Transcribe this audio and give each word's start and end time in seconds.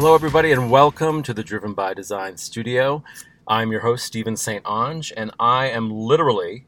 Hello, 0.00 0.14
everybody, 0.14 0.50
and 0.50 0.70
welcome 0.70 1.22
to 1.22 1.34
the 1.34 1.44
Driven 1.44 1.74
by 1.74 1.92
Design 1.92 2.38
studio. 2.38 3.04
I'm 3.46 3.70
your 3.70 3.82
host, 3.82 4.06
Stephen 4.06 4.34
Saint-Onge, 4.34 5.12
and 5.14 5.30
I 5.38 5.68
am 5.68 5.90
literally, 5.90 6.64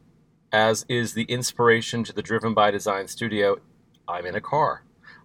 as 0.52 0.84
is 0.86 1.14
the 1.14 1.22
inspiration 1.22 2.04
to 2.04 2.12
the 2.12 2.20
Driven 2.20 2.52
by 2.52 2.70
Design 2.70 3.08
studio, 3.08 3.56
I'm 4.06 4.26
in 4.26 4.34
a 4.34 4.42
car. 4.42 4.84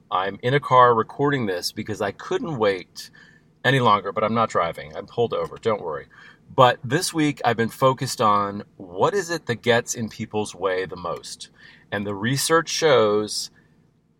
I'm 0.09 0.39
in 0.41 0.53
a 0.53 0.59
car 0.61 0.95
recording 0.95 1.47
this 1.47 1.73
because 1.73 2.01
I 2.01 2.11
couldn't 2.13 2.57
wait 2.57 3.09
any 3.65 3.81
longer, 3.81 4.13
but 4.13 4.23
I'm 4.23 4.33
not 4.33 4.51
driving. 4.51 4.95
I'm 4.95 5.05
pulled 5.05 5.33
over, 5.33 5.57
don't 5.57 5.83
worry. 5.83 6.05
But 6.55 6.79
this 6.85 7.13
week 7.13 7.41
I've 7.43 7.57
been 7.57 7.67
focused 7.67 8.21
on 8.21 8.63
what 8.77 9.13
is 9.13 9.29
it 9.29 9.47
that 9.47 9.61
gets 9.61 9.95
in 9.95 10.07
people's 10.07 10.55
way 10.55 10.85
the 10.85 10.95
most. 10.95 11.49
And 11.91 12.07
the 12.07 12.15
research 12.15 12.69
shows 12.69 13.51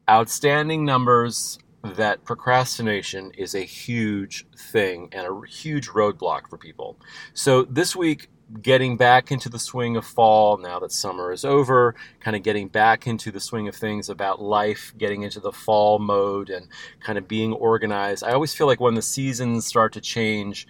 outstanding 0.09 0.83
numbers 0.83 1.57
that 1.95 2.23
procrastination 2.23 3.31
is 3.37 3.55
a 3.55 3.61
huge 3.61 4.45
thing 4.57 5.09
and 5.11 5.27
a 5.27 5.47
huge 5.47 5.89
roadblock 5.89 6.49
for 6.49 6.57
people. 6.57 6.97
So 7.33 7.63
this 7.63 7.95
week, 7.95 8.29
getting 8.61 8.95
back 8.95 9.31
into 9.31 9.49
the 9.49 9.59
swing 9.59 9.97
of 9.97 10.05
fall 10.05 10.57
now 10.57 10.79
that 10.79 10.91
summer 10.91 11.31
is 11.31 11.43
over, 11.43 11.95
kind 12.19 12.35
of 12.35 12.43
getting 12.43 12.67
back 12.67 13.05
into 13.05 13.31
the 13.31 13.39
swing 13.39 13.67
of 13.67 13.75
things 13.75 14.09
about 14.09 14.41
life, 14.41 14.93
getting 14.97 15.23
into 15.23 15.39
the 15.39 15.51
fall 15.51 15.99
mode 15.99 16.49
and 16.49 16.67
kind 17.01 17.17
of 17.17 17.27
being 17.27 17.53
organized. 17.53 18.23
I 18.23 18.31
always 18.31 18.53
feel 18.53 18.67
like 18.67 18.79
when 18.79 18.95
the 18.95 19.01
seasons 19.01 19.65
start 19.65 19.93
to 19.93 20.01
change, 20.01 20.67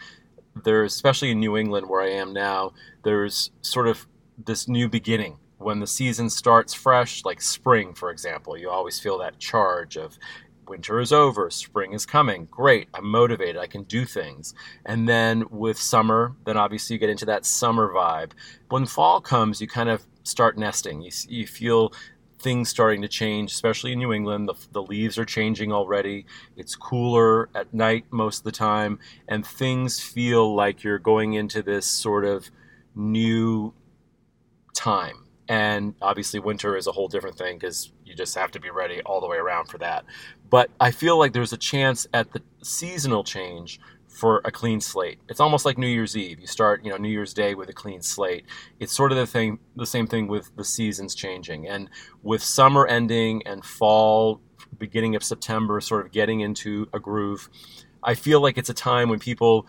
there's, 0.63 0.95
especially 0.95 1.31
in 1.31 1.39
New 1.39 1.55
England 1.55 1.87
where 1.87 2.01
I 2.01 2.09
am 2.09 2.33
now, 2.33 2.73
there's 3.03 3.51
sort 3.61 3.87
of 3.87 4.07
this 4.43 4.67
new 4.67 4.89
beginning 4.89 5.37
when 5.59 5.79
the 5.79 5.87
season 5.87 6.29
starts 6.29 6.73
fresh, 6.73 7.25
like 7.25 7.41
spring, 7.41 7.93
for 7.93 8.11
example, 8.11 8.57
you 8.57 8.69
always 8.69 8.99
feel 8.99 9.17
that 9.17 9.39
charge 9.39 9.97
of 9.97 10.17
winter 10.69 10.99
is 10.99 11.11
over, 11.11 11.49
spring 11.49 11.93
is 11.93 12.05
coming. 12.05 12.47
Great, 12.51 12.87
I'm 12.93 13.07
motivated, 13.07 13.57
I 13.57 13.67
can 13.67 13.83
do 13.83 14.05
things. 14.05 14.53
And 14.85 15.07
then 15.07 15.45
with 15.49 15.77
summer, 15.77 16.33
then 16.45 16.57
obviously 16.57 16.95
you 16.95 16.99
get 16.99 17.09
into 17.09 17.25
that 17.25 17.45
summer 17.45 17.91
vibe. 17.93 18.31
When 18.69 18.85
fall 18.85 19.21
comes, 19.21 19.61
you 19.61 19.67
kind 19.67 19.89
of 19.89 20.05
start 20.23 20.57
nesting. 20.57 21.01
You, 21.01 21.11
you 21.27 21.47
feel 21.47 21.93
things 22.39 22.69
starting 22.69 23.01
to 23.01 23.07
change, 23.07 23.51
especially 23.51 23.93
in 23.93 23.99
New 23.99 24.13
England. 24.13 24.47
The, 24.47 24.55
the 24.71 24.83
leaves 24.83 25.17
are 25.17 25.25
changing 25.25 25.71
already. 25.71 26.25
It's 26.55 26.75
cooler 26.75 27.49
at 27.55 27.73
night 27.73 28.05
most 28.11 28.39
of 28.39 28.43
the 28.43 28.51
time, 28.51 28.99
and 29.27 29.45
things 29.45 29.99
feel 29.99 30.55
like 30.55 30.83
you're 30.83 30.99
going 30.99 31.33
into 31.33 31.61
this 31.61 31.87
sort 31.87 32.25
of 32.25 32.49
new 32.95 33.73
time 34.75 35.27
and 35.49 35.95
obviously, 36.01 36.39
winter 36.39 36.75
is 36.75 36.87
a 36.87 36.91
whole 36.91 37.07
different 37.07 37.37
thing 37.37 37.57
because 37.57 37.91
you 38.05 38.13
just 38.15 38.35
have 38.35 38.51
to 38.51 38.59
be 38.59 38.69
ready 38.69 39.01
all 39.03 39.21
the 39.21 39.27
way 39.27 39.37
around 39.37 39.67
for 39.67 39.77
that. 39.77 40.03
But 40.49 40.69
I 40.79 40.91
feel 40.91 41.17
like 41.17 41.33
there's 41.33 41.53
a 41.53 41.57
chance 41.57 42.07
at 42.13 42.31
the 42.31 42.41
seasonal 42.61 43.23
change 43.23 43.79
for 44.07 44.41
a 44.45 44.51
clean 44.51 44.81
slate. 44.81 45.19
It's 45.29 45.39
almost 45.39 45.63
like 45.65 45.77
New 45.77 45.87
Year's 45.87 46.17
Eve. 46.17 46.39
You 46.39 46.47
start, 46.47 46.83
you 46.83 46.89
know, 46.89 46.97
New 46.97 47.09
Year's 47.09 47.33
Day 47.33 47.53
with 47.53 47.69
a 47.69 47.73
clean 47.73 48.01
slate. 48.01 48.45
It's 48.79 48.95
sort 48.95 49.11
of 49.11 49.17
the 49.17 49.27
thing, 49.27 49.59
the 49.75 49.85
same 49.85 50.07
thing 50.07 50.27
with 50.27 50.55
the 50.55 50.63
seasons 50.63 51.13
changing, 51.13 51.67
and 51.67 51.89
with 52.23 52.41
summer 52.41 52.87
ending 52.87 53.45
and 53.45 53.63
fall 53.63 54.41
beginning 54.79 55.15
of 55.15 55.23
September, 55.23 55.79
sort 55.81 56.05
of 56.05 56.11
getting 56.11 56.39
into 56.39 56.87
a 56.93 56.99
groove. 56.99 57.49
I 58.03 58.15
feel 58.15 58.41
like 58.41 58.57
it's 58.57 58.69
a 58.69 58.73
time 58.73 59.09
when 59.09 59.19
people 59.19 59.67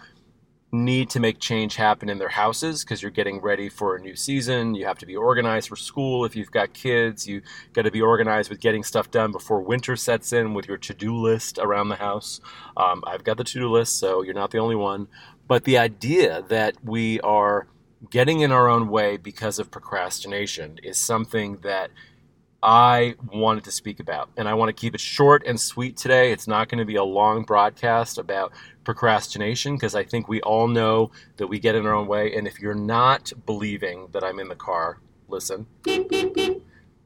need 0.71 1.09
to 1.09 1.21
make 1.21 1.39
change 1.39 1.77
happen 1.77 2.11
in 2.11 2.19
their 2.19 2.29
houses 2.29 2.85
because 2.85 3.01
you're 3.01 3.11
getting 3.11 3.41
ready 3.41 3.69
for 3.69 3.97
a 3.97 4.01
new 4.01 4.15
season. 4.15 4.75
You 4.75 4.85
have 4.85 4.99
to 4.99 5.07
be 5.07 5.17
organized 5.17 5.69
for 5.69 5.77
school. 5.77 6.25
If 6.25 6.37
you've 6.37 6.51
got 6.51 6.75
kids, 6.75 7.27
you 7.27 7.41
got 7.73 7.83
to 7.83 7.91
be 7.91 8.03
organized 8.03 8.51
with 8.51 8.61
getting 8.61 8.83
stuff 8.83 9.11
done 9.11 9.33
before 9.33 9.63
winter 9.63 9.97
sets 9.97 10.33
in 10.33 10.53
with 10.53 10.69
your 10.69 10.77
to 10.79 10.95
do 10.95 11.17
list 11.17 11.59
around 11.59 11.89
the 11.89 11.97
house. 11.97 12.41
Um, 12.77 13.03
I've 13.07 13.25
got 13.25 13.39
the 13.39 13.45
to 13.45 13.59
do 13.59 13.71
list, 13.71 13.99
so 13.99 14.23
you're 14.23 14.35
not 14.35 14.51
the 14.51 14.59
only 14.59 14.77
one. 14.77 15.09
But 15.47 15.65
the 15.65 15.79
idea 15.79 16.45
that 16.49 16.75
we 16.85 17.19
are 17.21 17.67
getting 18.11 18.41
in 18.41 18.53
our 18.53 18.69
own 18.69 18.89
way 18.89 19.17
because 19.17 19.59
of 19.59 19.71
procrastination 19.71 20.79
is 20.83 21.01
something 21.01 21.59
that 21.63 21.91
I 22.63 23.15
wanted 23.33 23.65
to 23.65 23.71
speak 23.71 24.01
about. 24.01 24.31
And 24.37 24.49
I 24.49 24.55
want 24.55 24.69
to 24.69 24.73
keep 24.73 24.95
it 24.95 25.01
short 25.01 25.47
and 25.47 25.61
sweet 25.61 25.97
today. 25.97 26.33
It's 26.33 26.49
not 26.49 26.69
going 26.69 26.79
to 26.79 26.85
be 26.85 26.97
a 26.97 27.05
long 27.05 27.45
broadcast 27.45 28.19
about 28.19 28.53
procrastination 28.85 29.77
because 29.77 29.95
I 29.95 30.05
think 30.05 30.29
we 30.29 30.41
all 30.41 30.67
know 30.67 31.11
that 31.37 31.47
we 31.47 31.61
get 31.61 31.75
in 31.75 31.87
our 31.87 31.95
own 31.95 32.09
way. 32.09 32.35
And 32.35 32.47
if 32.47 32.59
you're 32.59 32.75
not 32.75 33.33
believing 33.47 34.09
that 34.13 34.25
I'm 34.25 34.41
in 34.41 34.49
the 34.49 34.57
car, 34.57 34.99
listen. 35.29 35.67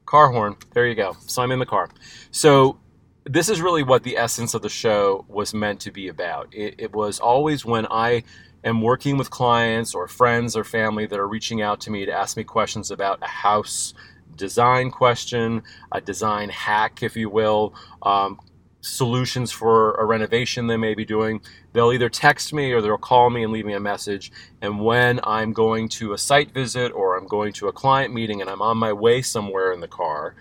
Car 0.05 0.31
horn. 0.31 0.55
There 0.73 0.87
you 0.87 0.95
go. 0.95 1.15
So 1.27 1.41
I'm 1.43 1.51
in 1.51 1.59
the 1.59 1.65
car. 1.65 1.89
So 2.31 2.79
this 3.25 3.47
is 3.47 3.61
really 3.61 3.83
what 3.83 4.03
the 4.03 4.17
essence 4.17 4.53
of 4.53 4.63
the 4.63 4.69
show 4.69 5.25
was 5.27 5.53
meant 5.53 5.79
to 5.81 5.91
be 5.91 6.07
about. 6.07 6.53
It, 6.53 6.75
it 6.77 6.93
was 6.93 7.19
always 7.19 7.63
when 7.63 7.85
I 7.91 8.23
am 8.63 8.81
working 8.81 9.17
with 9.17 9.29
clients 9.29 9.93
or 9.93 10.07
friends 10.07 10.55
or 10.55 10.63
family 10.63 11.05
that 11.05 11.19
are 11.19 11.27
reaching 11.27 11.61
out 11.61 11.81
to 11.81 11.91
me 11.91 12.05
to 12.05 12.11
ask 12.11 12.37
me 12.37 12.43
questions 12.43 12.91
about 12.91 13.19
a 13.21 13.27
house 13.27 13.93
design 14.35 14.91
question, 14.91 15.63
a 15.91 16.01
design 16.01 16.49
hack, 16.49 17.03
if 17.03 17.15
you 17.15 17.29
will, 17.29 17.73
um, 18.01 18.39
solutions 18.81 19.51
for 19.51 19.93
a 19.93 20.05
renovation 20.05 20.67
they 20.67 20.77
may 20.77 20.93
be 20.93 21.05
doing. 21.05 21.41
They'll 21.71 21.93
either 21.93 22.09
text 22.09 22.53
me 22.53 22.71
or 22.73 22.81
they'll 22.81 22.97
call 22.97 23.29
me 23.29 23.43
and 23.43 23.51
leave 23.53 23.65
me 23.65 23.73
a 23.73 23.79
message. 23.79 24.31
And 24.61 24.81
when 24.81 25.19
I'm 25.23 25.53
going 25.53 25.87
to 25.89 26.13
a 26.13 26.17
site 26.17 26.51
visit 26.51 26.91
or 26.91 27.17
I'm 27.17 27.27
going 27.27 27.53
to 27.53 27.69
a 27.69 27.73
client 27.73 28.13
meeting 28.13 28.41
and 28.41 28.49
I'm 28.49 28.61
on 28.61 28.77
my 28.77 28.91
way 28.91 29.21
somewhere 29.21 29.71
in 29.71 29.79
the 29.79 29.87
car, 29.87 30.35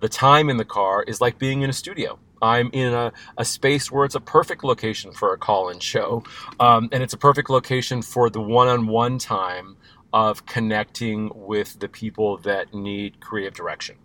the 0.00 0.08
time 0.08 0.50
in 0.50 0.58
the 0.58 0.64
car 0.64 1.02
is 1.02 1.20
like 1.20 1.38
being 1.38 1.62
in 1.62 1.70
a 1.70 1.72
studio. 1.72 2.18
I'm 2.40 2.70
in 2.72 2.92
a, 2.92 3.12
a 3.36 3.44
space 3.44 3.90
where 3.90 4.04
it's 4.04 4.14
a 4.14 4.20
perfect 4.20 4.62
location 4.62 5.12
for 5.12 5.32
a 5.32 5.38
call 5.38 5.70
in 5.70 5.80
show. 5.80 6.22
Um, 6.60 6.88
and 6.92 7.02
it's 7.02 7.14
a 7.14 7.18
perfect 7.18 7.50
location 7.50 8.02
for 8.02 8.30
the 8.30 8.40
one 8.40 8.68
on 8.68 8.86
one 8.86 9.18
time 9.18 9.76
of 10.12 10.46
connecting 10.46 11.30
with 11.34 11.78
the 11.80 11.88
people 11.88 12.38
that 12.38 12.72
need 12.72 13.20
creative 13.20 13.54
direction. 13.54 13.96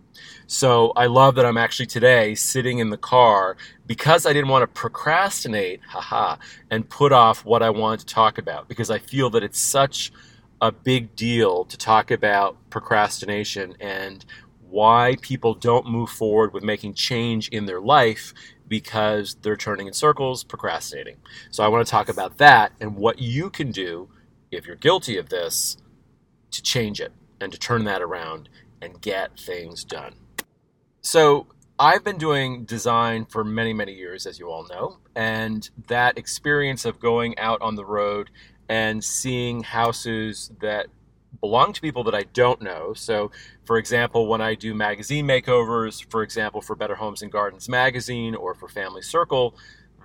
So 0.46 0.92
I 0.94 1.06
love 1.06 1.34
that 1.36 1.46
I'm 1.46 1.56
actually 1.56 1.86
today 1.86 2.34
sitting 2.34 2.78
in 2.78 2.90
the 2.90 2.96
car 2.96 3.56
because 3.86 4.26
I 4.26 4.32
didn't 4.32 4.50
want 4.50 4.62
to 4.62 4.66
procrastinate, 4.80 5.80
haha, 5.88 6.36
and 6.70 6.88
put 6.88 7.12
off 7.12 7.44
what 7.44 7.62
I 7.62 7.70
wanted 7.70 8.00
to 8.00 8.14
talk 8.14 8.38
about 8.38 8.68
because 8.68 8.90
I 8.90 8.98
feel 8.98 9.30
that 9.30 9.42
it's 9.42 9.60
such 9.60 10.12
a 10.60 10.70
big 10.70 11.16
deal 11.16 11.64
to 11.64 11.76
talk 11.76 12.10
about 12.10 12.56
procrastination 12.70 13.74
and 13.80 14.24
why 14.68 15.16
people 15.20 15.54
don't 15.54 15.86
move 15.86 16.10
forward 16.10 16.52
with 16.52 16.62
making 16.62 16.94
change 16.94 17.48
in 17.48 17.66
their 17.66 17.80
life 17.80 18.32
because 18.66 19.36
they're 19.42 19.56
turning 19.56 19.86
in 19.86 19.92
circles, 19.92 20.42
procrastinating. 20.42 21.16
So 21.50 21.62
I 21.62 21.68
want 21.68 21.86
to 21.86 21.90
talk 21.90 22.08
about 22.08 22.38
that 22.38 22.72
and 22.80 22.96
what 22.96 23.18
you 23.18 23.50
can 23.50 23.72
do 23.72 24.08
if 24.50 24.66
you're 24.66 24.76
guilty 24.76 25.16
of 25.18 25.28
this 25.28 25.76
to 26.54 26.62
change 26.62 27.00
it 27.00 27.12
and 27.40 27.52
to 27.52 27.58
turn 27.58 27.84
that 27.84 28.02
around 28.02 28.48
and 28.80 29.00
get 29.00 29.38
things 29.38 29.84
done. 29.84 30.14
So, 31.00 31.48
I've 31.78 32.04
been 32.04 32.18
doing 32.18 32.64
design 32.64 33.24
for 33.24 33.42
many, 33.42 33.72
many 33.72 33.92
years, 33.92 34.26
as 34.26 34.38
you 34.38 34.48
all 34.48 34.64
know, 34.68 34.98
and 35.16 35.68
that 35.88 36.16
experience 36.16 36.84
of 36.84 37.00
going 37.00 37.36
out 37.36 37.60
on 37.62 37.74
the 37.74 37.84
road 37.84 38.30
and 38.68 39.02
seeing 39.02 39.64
houses 39.64 40.52
that 40.60 40.86
belong 41.40 41.72
to 41.72 41.80
people 41.80 42.04
that 42.04 42.14
I 42.14 42.22
don't 42.32 42.62
know. 42.62 42.94
So, 42.94 43.32
for 43.64 43.76
example, 43.76 44.28
when 44.28 44.40
I 44.40 44.54
do 44.54 44.72
magazine 44.72 45.26
makeovers, 45.26 46.08
for 46.10 46.22
example, 46.22 46.60
for 46.60 46.76
Better 46.76 46.94
Homes 46.94 47.22
and 47.22 47.32
Gardens 47.32 47.68
magazine 47.68 48.34
or 48.34 48.54
for 48.54 48.68
Family 48.68 49.02
Circle, 49.02 49.56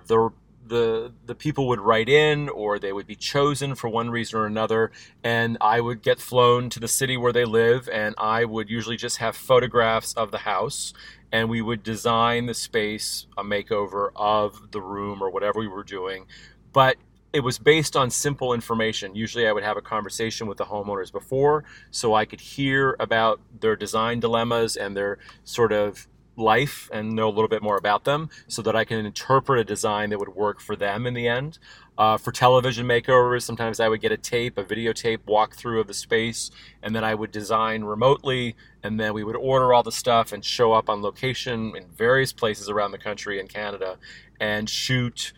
the 0.06 0.30
the 0.70 1.12
the 1.26 1.34
people 1.34 1.68
would 1.68 1.80
write 1.80 2.08
in 2.08 2.48
or 2.48 2.78
they 2.78 2.92
would 2.92 3.06
be 3.06 3.16
chosen 3.16 3.74
for 3.74 3.88
one 3.88 4.08
reason 4.08 4.38
or 4.38 4.46
another 4.46 4.92
and 5.22 5.58
I 5.60 5.80
would 5.80 6.00
get 6.00 6.20
flown 6.20 6.70
to 6.70 6.80
the 6.80 6.88
city 6.88 7.16
where 7.16 7.32
they 7.32 7.44
live 7.44 7.88
and 7.92 8.14
I 8.16 8.44
would 8.44 8.70
usually 8.70 8.96
just 8.96 9.18
have 9.18 9.36
photographs 9.36 10.14
of 10.14 10.30
the 10.30 10.38
house 10.38 10.94
and 11.32 11.50
we 11.50 11.60
would 11.60 11.82
design 11.82 12.46
the 12.46 12.54
space 12.54 13.26
a 13.36 13.42
makeover 13.42 14.10
of 14.14 14.70
the 14.70 14.80
room 14.80 15.20
or 15.22 15.28
whatever 15.28 15.58
we 15.58 15.68
were 15.68 15.84
doing 15.84 16.26
but 16.72 16.96
it 17.32 17.40
was 17.40 17.60
based 17.60 17.96
on 17.96 18.10
simple 18.10 18.52
information. 18.52 19.14
Usually, 19.14 19.46
I 19.46 19.52
would 19.52 19.62
have 19.62 19.76
a 19.76 19.80
conversation 19.80 20.48
with 20.48 20.58
the 20.58 20.64
homeowners 20.64 21.12
before 21.12 21.62
so 21.92 22.12
I 22.12 22.24
could 22.24 22.40
hear 22.40 22.96
about 22.98 23.40
their 23.60 23.76
design 23.76 24.18
dilemmas 24.18 24.76
and 24.76 24.96
their 24.96 25.18
sort 25.44 25.70
of 25.72 26.08
life 26.40 26.88
and 26.92 27.14
know 27.14 27.28
a 27.28 27.30
little 27.30 27.48
bit 27.48 27.62
more 27.62 27.76
about 27.76 28.04
them 28.04 28.30
so 28.48 28.62
that 28.62 28.74
I 28.74 28.84
can 28.84 29.04
interpret 29.04 29.60
a 29.60 29.64
design 29.64 30.10
that 30.10 30.18
would 30.18 30.34
work 30.34 30.60
for 30.60 30.74
them 30.74 31.06
in 31.06 31.14
the 31.14 31.28
end. 31.28 31.58
Uh, 31.96 32.16
for 32.16 32.32
television 32.32 32.86
makeovers, 32.86 33.42
sometimes 33.42 33.78
I 33.78 33.88
would 33.88 34.00
get 34.00 34.10
a 34.10 34.16
tape, 34.16 34.56
a 34.56 34.64
videotape 34.64 35.18
walkthrough 35.28 35.80
of 35.80 35.86
the 35.86 35.94
space, 35.94 36.50
and 36.82 36.96
then 36.96 37.04
I 37.04 37.14
would 37.14 37.30
design 37.30 37.84
remotely, 37.84 38.56
and 38.82 38.98
then 38.98 39.12
we 39.12 39.22
would 39.22 39.36
order 39.36 39.74
all 39.74 39.82
the 39.82 39.92
stuff 39.92 40.32
and 40.32 40.42
show 40.42 40.72
up 40.72 40.88
on 40.88 41.02
location 41.02 41.76
in 41.76 41.88
various 41.88 42.32
places 42.32 42.70
around 42.70 42.92
the 42.92 42.98
country 42.98 43.38
and 43.38 43.48
Canada 43.48 43.98
and 44.40 44.68
shoot 44.68 45.34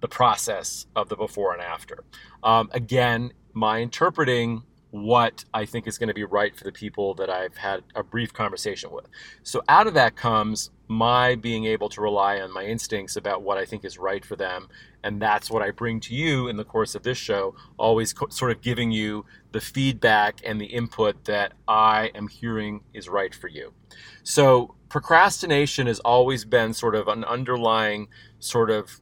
the 0.00 0.08
process 0.08 0.86
of 0.94 1.08
the 1.08 1.16
before 1.16 1.52
and 1.52 1.62
after. 1.62 2.04
Um, 2.42 2.70
again, 2.72 3.32
my 3.52 3.78
interpreting 3.78 4.62
what 5.02 5.44
I 5.52 5.66
think 5.66 5.86
is 5.86 5.98
going 5.98 6.08
to 6.08 6.14
be 6.14 6.24
right 6.24 6.56
for 6.56 6.64
the 6.64 6.72
people 6.72 7.14
that 7.14 7.28
I've 7.28 7.56
had 7.56 7.82
a 7.94 8.02
brief 8.02 8.32
conversation 8.32 8.90
with. 8.90 9.06
So 9.42 9.62
out 9.68 9.86
of 9.86 9.94
that 9.94 10.16
comes 10.16 10.70
my 10.88 11.34
being 11.34 11.64
able 11.66 11.88
to 11.90 12.00
rely 12.00 12.40
on 12.40 12.52
my 12.52 12.64
instincts 12.64 13.16
about 13.16 13.42
what 13.42 13.58
I 13.58 13.64
think 13.64 13.84
is 13.84 13.98
right 13.98 14.24
for 14.24 14.36
them. 14.36 14.68
And 15.02 15.20
that's 15.20 15.50
what 15.50 15.62
I 15.62 15.70
bring 15.70 16.00
to 16.00 16.14
you 16.14 16.48
in 16.48 16.56
the 16.56 16.64
course 16.64 16.94
of 16.94 17.02
this 17.02 17.18
show, 17.18 17.54
always 17.76 18.12
co- 18.12 18.28
sort 18.28 18.52
of 18.52 18.62
giving 18.62 18.90
you 18.90 19.26
the 19.52 19.60
feedback 19.60 20.40
and 20.44 20.60
the 20.60 20.66
input 20.66 21.24
that 21.24 21.52
I 21.68 22.10
am 22.14 22.28
hearing 22.28 22.80
is 22.94 23.08
right 23.08 23.34
for 23.34 23.48
you. 23.48 23.72
So 24.22 24.74
procrastination 24.88 25.86
has 25.88 26.00
always 26.00 26.44
been 26.44 26.72
sort 26.72 26.94
of 26.94 27.08
an 27.08 27.24
underlying 27.24 28.08
sort 28.38 28.70
of 28.70 29.00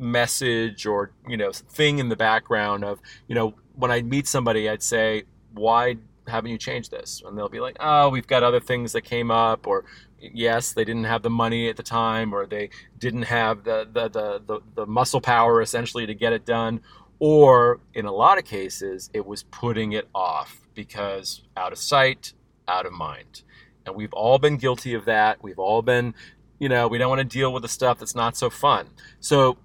message 0.00 0.86
or 0.86 1.10
you 1.28 1.36
know 1.36 1.50
thing 1.50 1.98
in 1.98 2.08
the 2.08 2.14
background 2.14 2.84
of 2.84 3.00
you 3.26 3.34
know 3.34 3.54
when 3.78 3.90
I 3.90 4.02
meet 4.02 4.26
somebody, 4.26 4.68
I'd 4.68 4.82
say, 4.82 5.22
why 5.54 5.96
haven't 6.26 6.50
you 6.50 6.58
changed 6.58 6.90
this? 6.90 7.22
And 7.24 7.38
they'll 7.38 7.48
be 7.48 7.60
like, 7.60 7.76
oh, 7.80 8.08
we've 8.08 8.26
got 8.26 8.42
other 8.42 8.60
things 8.60 8.92
that 8.92 9.02
came 9.02 9.30
up, 9.30 9.66
or 9.66 9.84
yes, 10.20 10.72
they 10.72 10.84
didn't 10.84 11.04
have 11.04 11.22
the 11.22 11.30
money 11.30 11.68
at 11.68 11.76
the 11.76 11.82
time, 11.82 12.34
or 12.34 12.44
they 12.44 12.70
didn't 12.98 13.22
have 13.22 13.64
the, 13.64 13.88
the, 13.90 14.08
the, 14.08 14.42
the, 14.44 14.60
the 14.74 14.86
muscle 14.86 15.20
power 15.20 15.62
essentially 15.62 16.06
to 16.06 16.14
get 16.14 16.32
it 16.32 16.44
done. 16.44 16.80
Or 17.20 17.80
in 17.94 18.04
a 18.04 18.12
lot 18.12 18.38
of 18.38 18.44
cases, 18.44 19.10
it 19.12 19.24
was 19.24 19.44
putting 19.44 19.92
it 19.92 20.08
off 20.14 20.60
because 20.74 21.42
out 21.56 21.72
of 21.72 21.78
sight, 21.78 22.32
out 22.66 22.84
of 22.84 22.92
mind. 22.92 23.42
And 23.86 23.94
we've 23.94 24.12
all 24.12 24.38
been 24.38 24.56
guilty 24.56 24.94
of 24.94 25.04
that. 25.06 25.42
We've 25.42 25.58
all 25.58 25.82
been, 25.82 26.14
you 26.58 26.68
know, 26.68 26.88
we 26.88 26.98
don't 26.98 27.08
want 27.08 27.20
to 27.20 27.24
deal 27.24 27.52
with 27.52 27.62
the 27.62 27.68
stuff 27.68 27.98
that's 27.98 28.14
not 28.14 28.36
so 28.36 28.50
fun. 28.50 28.88
So 29.20 29.56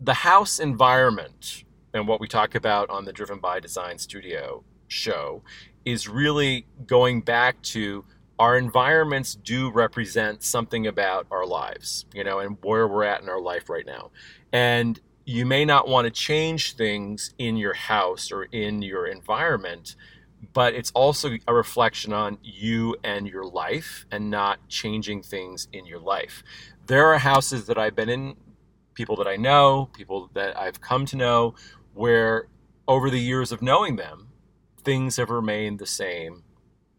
the 0.00 0.14
house 0.14 0.58
environment 0.58 1.64
and 1.96 2.06
what 2.06 2.20
we 2.20 2.28
talk 2.28 2.54
about 2.54 2.90
on 2.90 3.04
the 3.04 3.12
Driven 3.12 3.38
by 3.38 3.58
Design 3.58 3.98
Studio 3.98 4.62
show 4.86 5.42
is 5.84 6.08
really 6.08 6.66
going 6.86 7.22
back 7.22 7.60
to 7.62 8.04
our 8.38 8.58
environments 8.58 9.34
do 9.34 9.70
represent 9.70 10.42
something 10.42 10.86
about 10.86 11.26
our 11.30 11.46
lives, 11.46 12.04
you 12.12 12.22
know, 12.22 12.40
and 12.40 12.58
where 12.62 12.86
we're 12.86 13.04
at 13.04 13.22
in 13.22 13.30
our 13.30 13.40
life 13.40 13.70
right 13.70 13.86
now. 13.86 14.10
And 14.52 15.00
you 15.24 15.46
may 15.46 15.64
not 15.64 15.88
want 15.88 16.04
to 16.04 16.10
change 16.10 16.74
things 16.74 17.32
in 17.38 17.56
your 17.56 17.72
house 17.72 18.30
or 18.30 18.44
in 18.44 18.82
your 18.82 19.06
environment, 19.06 19.96
but 20.52 20.74
it's 20.74 20.90
also 20.90 21.38
a 21.48 21.54
reflection 21.54 22.12
on 22.12 22.36
you 22.42 22.94
and 23.02 23.26
your 23.26 23.46
life 23.46 24.04
and 24.10 24.30
not 24.30 24.68
changing 24.68 25.22
things 25.22 25.66
in 25.72 25.86
your 25.86 25.98
life. 25.98 26.42
There 26.86 27.06
are 27.06 27.18
houses 27.18 27.66
that 27.66 27.78
I've 27.78 27.96
been 27.96 28.10
in, 28.10 28.36
people 28.92 29.16
that 29.16 29.26
I 29.26 29.36
know, 29.36 29.88
people 29.94 30.30
that 30.34 30.58
I've 30.58 30.80
come 30.80 31.06
to 31.06 31.16
know, 31.16 31.54
where 31.96 32.46
over 32.86 33.08
the 33.10 33.20
years 33.20 33.50
of 33.50 33.62
knowing 33.62 33.96
them, 33.96 34.28
things 34.84 35.16
have 35.16 35.30
remained 35.30 35.78
the 35.78 35.86
same 35.86 36.44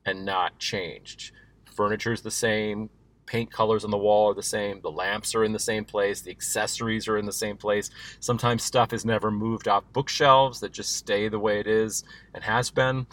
and 0.05 0.25
not 0.25 0.57
changed. 0.57 1.31
Furniture's 1.71 2.23
the 2.23 2.31
same, 2.31 2.89
paint 3.27 3.51
colors 3.51 3.85
on 3.85 3.91
the 3.91 3.97
wall 3.97 4.31
are 4.31 4.33
the 4.33 4.41
same, 4.41 4.81
the 4.81 4.91
lamps 4.91 5.35
are 5.35 5.43
in 5.43 5.53
the 5.53 5.59
same 5.59 5.85
place, 5.85 6.21
the 6.21 6.31
accessories 6.31 7.07
are 7.07 7.17
in 7.17 7.27
the 7.27 7.31
same 7.31 7.57
place. 7.57 7.91
Sometimes 8.19 8.63
stuff 8.63 8.91
is 8.91 9.05
never 9.05 9.29
moved 9.29 9.67
off 9.67 9.83
bookshelves 9.93 10.61
that 10.61 10.71
just 10.71 10.95
stay 10.95 11.29
the 11.29 11.39
way 11.39 11.59
it 11.59 11.67
is 11.67 12.03
and 12.33 12.43
has 12.43 12.71
been 12.71 13.05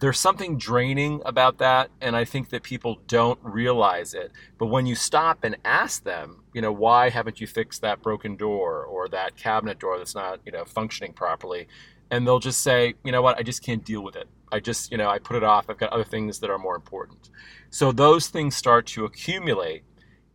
there's 0.00 0.18
something 0.18 0.58
draining 0.58 1.20
about 1.24 1.58
that 1.58 1.90
and 2.00 2.14
i 2.16 2.24
think 2.24 2.50
that 2.50 2.62
people 2.62 3.00
don't 3.06 3.38
realize 3.42 4.14
it. 4.14 4.30
But 4.58 4.66
when 4.66 4.86
you 4.86 4.94
stop 4.94 5.44
and 5.44 5.56
ask 5.64 6.04
them 6.04 6.42
you 6.54 6.62
know 6.62 6.72
why 6.72 7.10
haven't 7.10 7.40
you 7.40 7.46
fixed 7.46 7.82
that 7.82 8.02
broken 8.02 8.36
door 8.36 8.84
or 8.84 9.08
that 9.08 9.36
cabinet 9.36 9.78
door 9.78 9.98
that's 9.98 10.14
not 10.14 10.40
you 10.44 10.52
know 10.52 10.64
functioning 10.64 11.12
properly? 11.12 11.68
And 12.10 12.26
they'll 12.26 12.38
just 12.38 12.60
say 12.60 12.94
you 13.04 13.12
know 13.12 13.22
what? 13.22 13.38
I 13.38 13.42
just 13.42 13.62
can't 13.62 13.84
deal 13.84 14.02
with 14.02 14.16
it. 14.16 14.28
I 14.50 14.60
just 14.60 14.90
you 14.90 14.98
know 14.98 15.08
i 15.08 15.18
put 15.18 15.36
it 15.36 15.44
off. 15.44 15.68
I've 15.68 15.78
got 15.78 15.92
other 15.92 16.04
things 16.04 16.40
that 16.40 16.50
are 16.50 16.58
more 16.58 16.76
important. 16.76 17.30
So 17.70 17.92
those 17.92 18.28
things 18.28 18.56
start 18.56 18.86
to 18.88 19.04
accumulate 19.04 19.82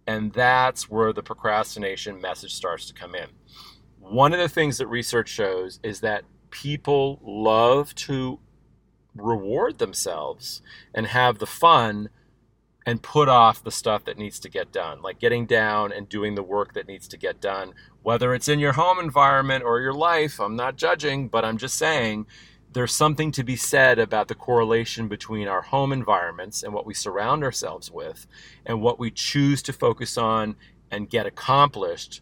and 0.05 0.33
that's 0.33 0.89
where 0.89 1.13
the 1.13 1.23
procrastination 1.23 2.19
message 2.19 2.53
starts 2.53 2.87
to 2.87 2.93
come 2.93 3.15
in. 3.15 3.27
One 3.99 4.33
of 4.33 4.39
the 4.39 4.49
things 4.49 4.77
that 4.79 4.87
research 4.87 5.29
shows 5.29 5.79
is 5.81 6.01
that 6.01 6.25
people 6.49 7.19
love 7.23 7.95
to 7.95 8.39
reward 9.15 9.77
themselves 9.77 10.61
and 10.93 11.07
have 11.07 11.39
the 11.39 11.45
fun 11.45 12.09
and 12.85 13.01
put 13.01 13.29
off 13.29 13.63
the 13.63 13.71
stuff 13.71 14.03
that 14.05 14.17
needs 14.17 14.39
to 14.39 14.49
get 14.49 14.71
done, 14.71 15.01
like 15.01 15.19
getting 15.19 15.45
down 15.45 15.91
and 15.91 16.09
doing 16.09 16.35
the 16.35 16.43
work 16.43 16.73
that 16.73 16.87
needs 16.87 17.07
to 17.07 17.17
get 17.17 17.39
done, 17.39 17.73
whether 18.01 18.33
it's 18.33 18.49
in 18.49 18.59
your 18.59 18.73
home 18.73 18.99
environment 18.99 19.63
or 19.63 19.79
your 19.79 19.93
life. 19.93 20.39
I'm 20.39 20.55
not 20.55 20.75
judging, 20.75 21.29
but 21.29 21.45
I'm 21.45 21.57
just 21.57 21.77
saying 21.77 22.25
there's 22.73 22.93
something 22.93 23.31
to 23.31 23.43
be 23.43 23.55
said 23.55 23.99
about 23.99 24.27
the 24.27 24.35
correlation 24.35 25.07
between 25.07 25.47
our 25.47 25.61
home 25.61 25.93
environments 25.93 26.63
and 26.63 26.73
what 26.73 26.85
we 26.85 26.93
surround 26.93 27.43
ourselves 27.43 27.89
with 27.89 28.25
and 28.65 28.81
what 28.81 28.99
we 28.99 29.11
choose 29.11 29.61
to 29.63 29.73
focus 29.73 30.17
on 30.17 30.55
and 30.91 31.09
get 31.09 31.25
accomplished 31.25 32.21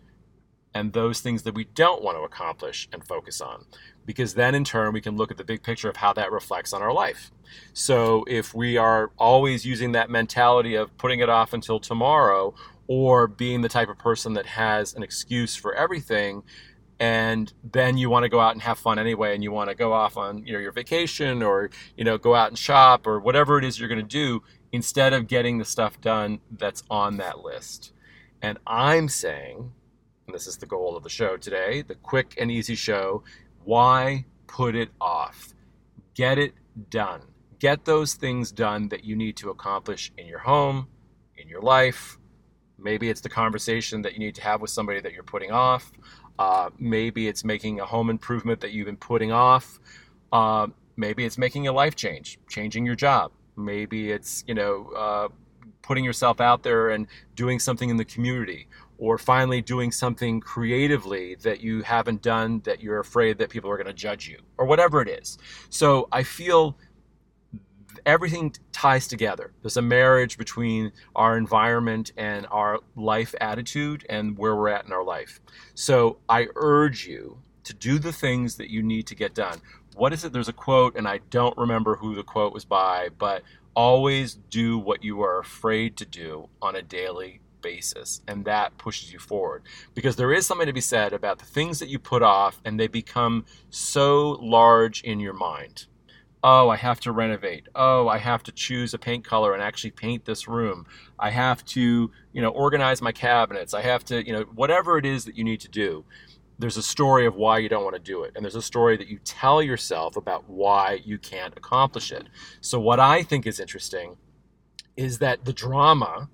and 0.74 0.94
those 0.94 1.22
things 1.22 1.44
that 1.44 1.56
we 1.56 1.64
don't 1.64 2.04
want 2.04 2.18
to 2.18 2.24
accomplish 2.24 2.88
and 2.94 3.06
focus 3.06 3.42
on 3.42 3.66
because 4.06 4.34
then 4.34 4.56
in 4.56 4.64
turn 4.64 4.94
we 4.94 5.02
can 5.02 5.16
look 5.16 5.32
at 5.32 5.38
the 5.38 5.44
big 5.44 5.64
picture 5.64 5.90
of 5.90 5.98
how 5.98 6.14
that 6.14 6.32
reflects 6.32 6.74
on 6.74 6.82
our 6.82 6.94
life. 6.94 7.32
So 7.74 8.24
if 8.28 8.54
we 8.54 8.78
are 8.78 9.12
always 9.18 9.66
using 9.66 9.92
that 9.94 10.10
mentality 10.10 10.76
of 10.76 10.96
putting 10.98 11.20
it 11.20 11.30
off 11.30 11.54
until 11.54 11.80
tomorrow 11.80 12.54
or 12.88 13.28
being 13.28 13.62
the 13.62 13.70
type 13.70 13.90
of 13.90 13.98
person 13.98 14.34
that 14.34 14.46
has 14.46 14.94
an 14.94 15.04
excuse 15.04 15.56
for 15.56 15.74
everything 15.74 16.44
and 17.00 17.52
then 17.64 17.98
you 17.98 18.10
want 18.10 18.24
to 18.24 18.30
go 18.30 18.40
out 18.40 18.54
and 18.54 18.62
have 18.62 18.78
fun 18.78 19.00
anyway 19.00 19.34
and 19.34 19.44
you 19.44 19.52
want 19.52 19.70
to 19.70 19.76
go 19.76 19.92
off 19.92 20.18
on 20.18 20.46
you 20.46 20.54
know 20.54 20.60
your 20.60 20.72
vacation 20.72 21.42
or 21.42 21.70
you 21.98 22.04
know 22.04 22.18
go 22.18 22.36
out 22.36 22.50
and 22.50 22.58
shop 22.58 23.08
or 23.08 23.20
whatever 23.20 23.58
it 23.58 23.64
is 23.64 23.80
you're 23.80 23.90
going 23.90 24.00
to 24.00 24.04
do 24.06 24.44
instead 24.72 25.12
of 25.12 25.28
getting 25.28 25.58
the 25.58 25.66
stuff 25.66 26.00
done 26.00 26.40
that's 26.52 26.84
on 26.90 27.18
that 27.18 27.40
list. 27.40 27.92
And 28.42 28.58
I'm 28.66 29.10
saying 29.10 29.72
and 30.28 30.36
this 30.36 30.48
is 30.48 30.58
the 30.58 30.66
goal 30.66 30.96
of 30.96 31.04
the 31.04 31.10
show 31.10 31.36
today, 31.36 31.82
the 31.82 31.96
quick 31.96 32.36
and 32.38 32.50
easy 32.50 32.76
show 32.76 33.24
why 33.64 34.26
put 34.48 34.76
it 34.76 34.90
off? 35.00 35.54
Get 36.14 36.38
it 36.38 36.54
done. 36.90 37.22
Get 37.60 37.86
those 37.86 38.16
things 38.16 38.52
done 38.52 38.90
that 38.90 39.04
you 39.04 39.16
need 39.16 39.38
to 39.38 39.50
accomplish 39.50 40.12
in 40.18 40.28
your 40.28 40.40
home, 40.40 40.88
in 41.38 41.48
your 41.48 41.62
life. 41.62 42.18
Maybe 42.78 43.10
it's 43.10 43.22
the 43.22 43.30
conversation 43.30 44.02
that 44.02 44.14
you 44.14 44.20
need 44.20 44.36
to 44.36 44.42
have 44.42 44.62
with 44.62 44.72
somebody 44.72 45.00
that 45.02 45.14
you're 45.14 45.24
putting 45.24 45.52
off. 45.52 45.92
Uh, 46.40 46.72
maybe 46.80 47.28
it's 47.28 47.44
making 47.44 47.80
a 47.80 47.86
home 47.86 48.10
improvement 48.10 48.62
that 48.62 48.72
you've 48.72 48.88
been 48.88 48.98
putting 48.98 49.32
off. 49.32 49.80
Uh, 50.32 50.68
maybe 50.96 51.24
it's 51.24 51.38
making 51.38 51.68
a 51.68 51.72
life 51.72 51.96
change, 51.96 52.40
changing 52.50 52.86
your 52.86 52.96
job. 52.96 53.32
Maybe 53.56 54.12
it's 54.12 54.44
you 54.48 54.56
know 54.56 54.90
uh, 54.96 55.28
putting 55.82 56.04
yourself 56.04 56.42
out 56.42 56.64
there 56.64 56.90
and 56.90 57.08
doing 57.36 57.60
something 57.60 57.90
in 57.90 57.98
the 57.98 58.06
community 58.06 58.68
or 59.02 59.18
finally 59.18 59.64
doing 59.64 59.92
something 59.92 60.40
creatively 60.40 61.34
that 61.34 61.60
you 61.60 61.82
haven't 61.82 62.22
done 62.22 62.62
that 62.64 62.82
you're 62.82 63.00
afraid 63.00 63.36
that 63.40 63.50
people 63.50 63.68
are 63.68 63.76
going 63.76 63.88
to 63.88 63.94
judge 63.94 64.30
you 64.30 64.38
or 64.60 64.66
whatever 64.68 65.02
it 65.02 65.10
is. 65.10 65.40
So 65.70 66.08
I 66.12 66.22
feel 66.22 66.78
everything 68.06 68.54
ties 68.72 69.08
together. 69.08 69.54
There's 69.64 69.78
a 69.78 69.82
marriage 69.82 70.38
between 70.38 70.92
our 71.16 71.36
environment 71.36 72.12
and 72.16 72.46
our 72.52 72.80
life 72.96 73.34
attitude 73.42 74.06
and 74.08 74.38
where 74.38 74.56
we're 74.56 74.70
at 74.70 74.86
in 74.86 74.94
our 74.94 75.04
life. 75.04 75.42
So 75.74 76.20
I 76.30 76.50
urge 76.56 77.08
you 77.08 77.42
to 77.64 77.74
do 77.74 77.98
the 77.98 78.14
things 78.14 78.58
that 78.58 78.70
you 78.70 78.84
need 78.84 79.08
to 79.08 79.16
get 79.16 79.34
done. 79.34 79.62
What 79.96 80.14
is 80.14 80.24
it? 80.26 80.32
There's 80.32 80.48
a 80.48 80.54
quote, 80.54 80.96
and 80.96 81.08
I 81.08 81.22
don't 81.32 81.58
remember 81.58 81.96
who 81.96 82.14
the 82.14 82.24
quote 82.24 82.54
was 82.54 82.66
by, 82.66 83.10
but 83.18 83.42
always 83.76 84.36
do 84.36 84.78
what 84.78 85.04
you 85.04 85.24
are 85.24 85.40
afraid 85.40 85.98
to 85.98 86.06
do 86.06 86.50
on 86.62 86.76
a 86.76 86.84
daily 86.84 87.42
basis 87.62 88.22
and 88.28 88.46
that 88.46 88.78
pushes 88.78 89.12
you 89.14 89.20
forward. 89.20 89.64
Because 89.94 90.16
there 90.16 90.34
is 90.34 90.46
something 90.46 90.68
to 90.68 90.74
be 90.74 90.82
said 90.82 91.14
about 91.14 91.40
the 91.40 91.46
things 91.46 91.80
that 91.80 91.90
you 91.90 92.00
put 92.00 92.22
off 92.22 92.62
and 92.66 92.80
they 92.80 92.88
become 92.88 93.46
so 93.70 94.38
large 94.42 95.02
in 95.02 95.20
your 95.20 95.34
mind. 95.34 95.86
Oh 96.44 96.70
i 96.70 96.76
have 96.76 97.00
to 97.02 97.12
renovate. 97.12 97.68
Oh 97.76 98.08
i 98.08 98.18
have 98.18 98.42
to 98.44 98.52
choose 98.52 98.94
a 98.94 98.98
paint 98.98 99.24
color 99.24 99.54
and 99.54 99.62
actually 99.62 99.92
paint 99.92 100.26
this 100.26 100.48
room. 100.48 100.88
I 101.20 101.30
have 101.30 101.64
to 101.66 102.12
you 102.34 102.42
know 102.42 102.50
organize 102.50 103.02
my 103.02 103.12
cabinets. 103.12 103.74
I 103.74 103.82
have 103.82 104.04
to 104.06 104.26
you 104.26 104.34
know 104.34 104.44
whatever 104.56 104.98
it 104.98 105.06
is 105.06 105.26
that 105.26 105.38
you 105.38 105.44
need 105.44 105.62
to 105.62 105.70
do 105.70 106.04
there's 106.60 106.78
a 106.78 106.84
story 106.84 107.26
of 107.26 107.36
why 107.36 107.58
you 107.58 107.68
don't 107.68 107.84
want 107.84 107.96
to 107.96 108.02
do 108.02 108.22
it 108.24 108.34
and 108.36 108.46
there's 108.46 108.56
a 108.56 108.62
story 108.62 108.96
that 108.96 109.08
you 109.08 109.18
tell 109.26 109.64
yourself 109.64 110.16
about 110.16 110.48
why 110.48 111.00
you 111.04 111.18
can't 111.18 111.58
accomplish 111.58 112.12
it. 112.12 112.28
So 112.62 112.80
what 112.80 113.00
i 113.00 113.24
think 113.24 113.46
is 113.46 113.60
interesting 113.60 114.18
is 114.96 115.20
that 115.20 115.46
the 115.46 115.54
drama 115.54 116.30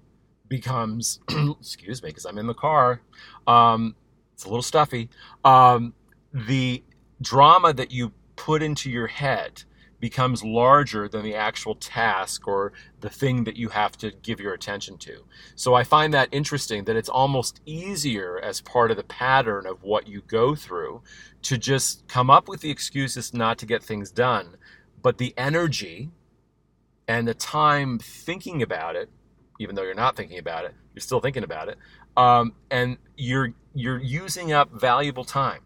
becomes, 0.50 1.20
excuse 1.60 2.02
me, 2.02 2.10
because 2.10 2.26
I'm 2.26 2.38
in 2.38 2.48
the 2.48 2.54
car. 2.54 3.02
Um, 3.46 3.96
it's 4.34 4.46
a 4.46 4.50
little 4.50 4.64
stuffy. 4.64 5.10
Um, 5.44 5.94
the 6.34 6.84
drama 7.22 7.74
that 7.74 7.92
you 7.92 8.12
put 8.36 8.62
into 8.62 8.90
your 8.90 9.08
head 9.08 9.64
becomes 10.00 10.44
larger 10.44 11.10
than 11.10 11.24
the 11.24 11.34
actual 11.34 11.74
task 11.74 12.48
or 12.48 12.72
the 13.00 13.10
thing 13.10 13.44
that 13.46 13.58
you 13.58 13.70
have 13.70 13.98
to 13.98 14.12
give 14.22 14.40
your 14.40 14.54
attention 14.54 14.96
to. 15.00 15.24
So 15.56 15.74
I 15.74 15.84
find 15.84 16.14
that 16.14 16.30
interesting 16.32 16.84
that 16.84 16.96
it's 16.96 17.10
almost 17.10 17.62
easier 17.66 18.40
as 18.40 18.62
part 18.62 18.92
of 18.92 18.98
the 18.98 19.04
pattern 19.04 19.66
of 19.66 19.82
what 19.82 20.08
you 20.08 20.22
go 20.28 20.54
through 20.54 21.02
to 21.42 21.58
just 21.58 22.08
come 22.08 22.30
up 22.30 22.48
with 22.48 22.62
the 22.62 22.70
excuses 22.70 23.34
not 23.34 23.58
to 23.58 23.66
get 23.66 23.82
things 23.82 24.12
done 24.12 24.58
but 25.02 25.18
the 25.18 25.34
energy 25.38 26.10
and 27.08 27.28
the 27.28 27.34
time 27.34 28.00
thinking 28.00 28.62
about 28.62 28.96
it, 28.96 29.10
even 29.60 29.76
though 29.76 29.84
you're 29.84 29.94
not 29.94 30.16
thinking 30.16 30.40
about 30.40 30.66
it, 30.66 30.74
you're 30.94 31.02
still 31.02 31.20
thinking 31.20 31.44
about 31.44 31.70
it, 31.70 31.78
um, 32.16 32.54
and 32.70 32.98
you're 33.16 33.54
you're 33.74 34.00
using 34.00 34.52
up 34.52 34.72
valuable 34.72 35.24
time. 35.24 35.62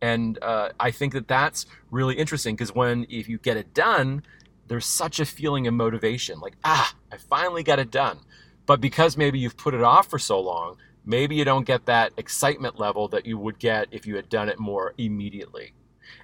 And 0.00 0.38
uh, 0.42 0.70
I 0.80 0.90
think 0.90 1.12
that 1.12 1.28
that's 1.28 1.66
really 1.90 2.16
interesting 2.16 2.56
because 2.56 2.74
when 2.74 3.06
if 3.08 3.28
you 3.28 3.38
get 3.38 3.56
it 3.56 3.72
done, 3.72 4.24
there's 4.66 4.86
such 4.86 5.20
a 5.20 5.24
feeling 5.24 5.66
of 5.66 5.74
motivation, 5.74 6.40
like 6.40 6.54
ah, 6.64 6.94
I 7.12 7.16
finally 7.16 7.62
got 7.62 7.78
it 7.78 7.90
done. 7.90 8.18
But 8.66 8.80
because 8.80 9.16
maybe 9.16 9.38
you've 9.38 9.56
put 9.56 9.74
it 9.74 9.82
off 9.82 10.08
for 10.08 10.18
so 10.18 10.40
long, 10.40 10.76
maybe 11.04 11.34
you 11.34 11.44
don't 11.44 11.66
get 11.66 11.86
that 11.86 12.12
excitement 12.16 12.78
level 12.78 13.08
that 13.08 13.26
you 13.26 13.38
would 13.38 13.58
get 13.58 13.88
if 13.90 14.06
you 14.06 14.16
had 14.16 14.28
done 14.28 14.48
it 14.48 14.58
more 14.58 14.94
immediately. 14.98 15.72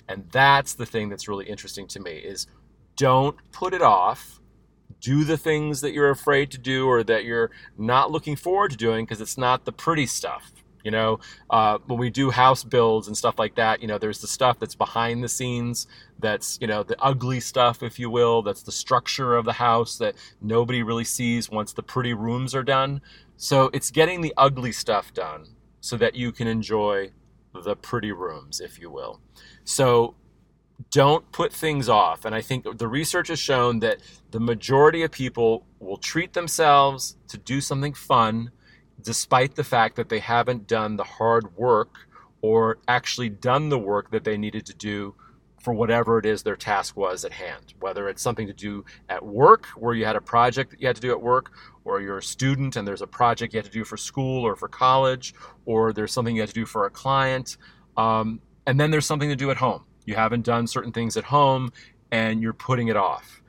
And 0.08 0.28
that's 0.30 0.74
the 0.74 0.86
thing 0.86 1.08
that's 1.08 1.28
really 1.28 1.46
interesting 1.46 1.86
to 1.88 2.00
me 2.00 2.12
is 2.12 2.46
don't 2.96 3.36
put 3.52 3.74
it 3.74 3.82
off. 3.82 4.40
Do 5.00 5.24
the 5.24 5.36
things 5.36 5.80
that 5.80 5.92
you're 5.92 6.10
afraid 6.10 6.50
to 6.52 6.58
do 6.58 6.86
or 6.86 7.04
that 7.04 7.24
you're 7.24 7.50
not 7.76 8.10
looking 8.10 8.36
forward 8.36 8.72
to 8.72 8.76
doing 8.76 9.04
because 9.04 9.20
it's 9.20 9.38
not 9.38 9.64
the 9.64 9.72
pretty 9.72 10.06
stuff. 10.06 10.52
You 10.84 10.92
know, 10.92 11.20
uh, 11.50 11.78
when 11.86 11.98
we 11.98 12.08
do 12.08 12.30
house 12.30 12.64
builds 12.64 13.08
and 13.08 13.16
stuff 13.16 13.38
like 13.38 13.56
that, 13.56 13.82
you 13.82 13.88
know, 13.88 13.98
there's 13.98 14.20
the 14.20 14.28
stuff 14.28 14.58
that's 14.58 14.76
behind 14.76 15.22
the 15.22 15.28
scenes, 15.28 15.86
that's, 16.18 16.56
you 16.60 16.66
know, 16.66 16.82
the 16.82 16.96
ugly 17.02 17.40
stuff, 17.40 17.82
if 17.82 17.98
you 17.98 18.08
will, 18.08 18.42
that's 18.42 18.62
the 18.62 18.72
structure 18.72 19.34
of 19.34 19.44
the 19.44 19.52
house 19.54 19.98
that 19.98 20.14
nobody 20.40 20.82
really 20.82 21.04
sees 21.04 21.50
once 21.50 21.72
the 21.72 21.82
pretty 21.82 22.14
rooms 22.14 22.54
are 22.54 22.62
done. 22.62 23.00
So 23.36 23.70
it's 23.74 23.90
getting 23.90 24.20
the 24.20 24.32
ugly 24.36 24.72
stuff 24.72 25.12
done 25.12 25.48
so 25.80 25.96
that 25.96 26.14
you 26.14 26.32
can 26.32 26.46
enjoy 26.46 27.10
the 27.52 27.76
pretty 27.76 28.12
rooms, 28.12 28.60
if 28.60 28.78
you 28.78 28.90
will. 28.90 29.20
So 29.64 30.14
don't 30.90 31.30
put 31.32 31.52
things 31.52 31.88
off. 31.88 32.24
And 32.24 32.34
I 32.34 32.40
think 32.40 32.78
the 32.78 32.88
research 32.88 33.28
has 33.28 33.38
shown 33.38 33.80
that 33.80 33.98
the 34.30 34.40
majority 34.40 35.02
of 35.02 35.10
people 35.10 35.66
will 35.80 35.96
treat 35.96 36.32
themselves 36.32 37.16
to 37.28 37.38
do 37.38 37.60
something 37.60 37.94
fun 37.94 38.50
despite 39.02 39.54
the 39.54 39.64
fact 39.64 39.96
that 39.96 40.08
they 40.08 40.18
haven't 40.18 40.66
done 40.66 40.96
the 40.96 41.04
hard 41.04 41.56
work 41.56 41.98
or 42.40 42.78
actually 42.86 43.28
done 43.28 43.68
the 43.68 43.78
work 43.78 44.10
that 44.10 44.24
they 44.24 44.36
needed 44.36 44.66
to 44.66 44.74
do 44.74 45.14
for 45.60 45.74
whatever 45.74 46.18
it 46.18 46.26
is 46.26 46.42
their 46.42 46.56
task 46.56 46.96
was 46.96 47.24
at 47.24 47.32
hand. 47.32 47.74
Whether 47.80 48.08
it's 48.08 48.22
something 48.22 48.46
to 48.46 48.52
do 48.52 48.84
at 49.08 49.24
work, 49.24 49.66
where 49.76 49.94
you 49.94 50.04
had 50.04 50.16
a 50.16 50.20
project 50.20 50.70
that 50.70 50.80
you 50.80 50.86
had 50.86 50.96
to 50.96 51.02
do 51.02 51.10
at 51.10 51.20
work, 51.20 51.52
or 51.84 52.00
you're 52.00 52.18
a 52.18 52.22
student 52.22 52.76
and 52.76 52.86
there's 52.86 53.02
a 53.02 53.06
project 53.06 53.52
you 53.52 53.58
had 53.58 53.64
to 53.64 53.70
do 53.70 53.84
for 53.84 53.96
school 53.96 54.46
or 54.46 54.54
for 54.54 54.68
college, 54.68 55.34
or 55.66 55.92
there's 55.92 56.12
something 56.12 56.36
you 56.36 56.42
had 56.42 56.48
to 56.48 56.54
do 56.54 56.66
for 56.66 56.86
a 56.86 56.90
client. 56.90 57.56
Um, 57.96 58.40
and 58.66 58.78
then 58.78 58.90
there's 58.90 59.06
something 59.06 59.28
to 59.28 59.36
do 59.36 59.50
at 59.50 59.56
home. 59.56 59.84
You 60.08 60.14
haven't 60.14 60.46
done 60.46 60.66
certain 60.66 60.90
things 60.90 61.18
at 61.18 61.24
home 61.24 61.70
and 62.10 62.40
you're 62.40 62.54
putting 62.54 62.88
it 62.88 62.96
off. 62.96 63.42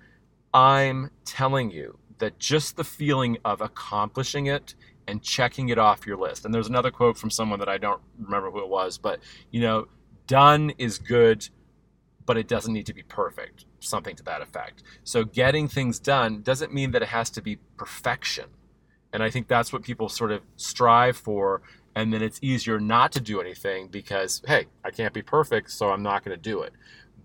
I'm 0.54 1.10
telling 1.24 1.72
you 1.72 1.98
that 2.18 2.38
just 2.38 2.76
the 2.76 2.84
feeling 2.84 3.38
of 3.46 3.62
accomplishing 3.62 4.48
it 4.48 4.76
and 5.08 5.24
checking 5.24 5.70
it 5.70 5.78
off 5.78 6.06
your 6.06 6.18
list. 6.18 6.44
And 6.44 6.54
there's 6.54 6.68
another 6.68 6.92
quote 6.92 7.18
from 7.18 7.30
someone 7.30 7.60
that 7.60 7.70
I 7.70 7.78
don't 7.78 8.02
remember 8.20 8.52
who 8.52 8.60
it 8.60 8.68
was, 8.68 8.98
but 8.98 9.22
you 9.52 9.62
know, 9.62 9.88
done 10.28 10.74
is 10.78 10.98
good, 10.98 11.48
but 12.26 12.36
it 12.36 12.50
doesn't 12.50 12.74
need 12.74 12.88
to 12.88 12.94
be 12.94 13.04
perfect 13.04 13.64
something 13.80 14.18
to 14.18 14.24
that 14.24 14.42
effect. 14.42 14.84
So 15.06 15.24
getting 15.24 15.70
things 15.70 15.98
done 15.98 16.42
doesn't 16.42 16.74
mean 16.74 16.92
that 16.92 17.02
it 17.02 17.08
has 17.08 17.30
to 17.30 17.42
be 17.42 17.60
perfection. 17.78 18.48
And 19.14 19.24
I 19.24 19.30
think 19.30 19.48
that's 19.48 19.72
what 19.72 19.82
people 19.82 20.10
sort 20.10 20.34
of 20.34 20.42
strive 20.58 21.16
for. 21.16 21.62
And 22.00 22.14
then 22.14 22.22
it's 22.22 22.40
easier 22.42 22.80
not 22.80 23.12
to 23.12 23.20
do 23.20 23.42
anything 23.42 23.90
because, 23.90 24.42
hey, 24.48 24.68
I 24.86 24.90
can't 24.90 25.14
be 25.14 25.22
perfect, 25.22 25.70
so 25.70 25.90
I'm 25.90 26.02
not 26.02 26.24
going 26.24 26.34
to 26.36 26.42
do 26.42 26.62
it. 26.62 26.72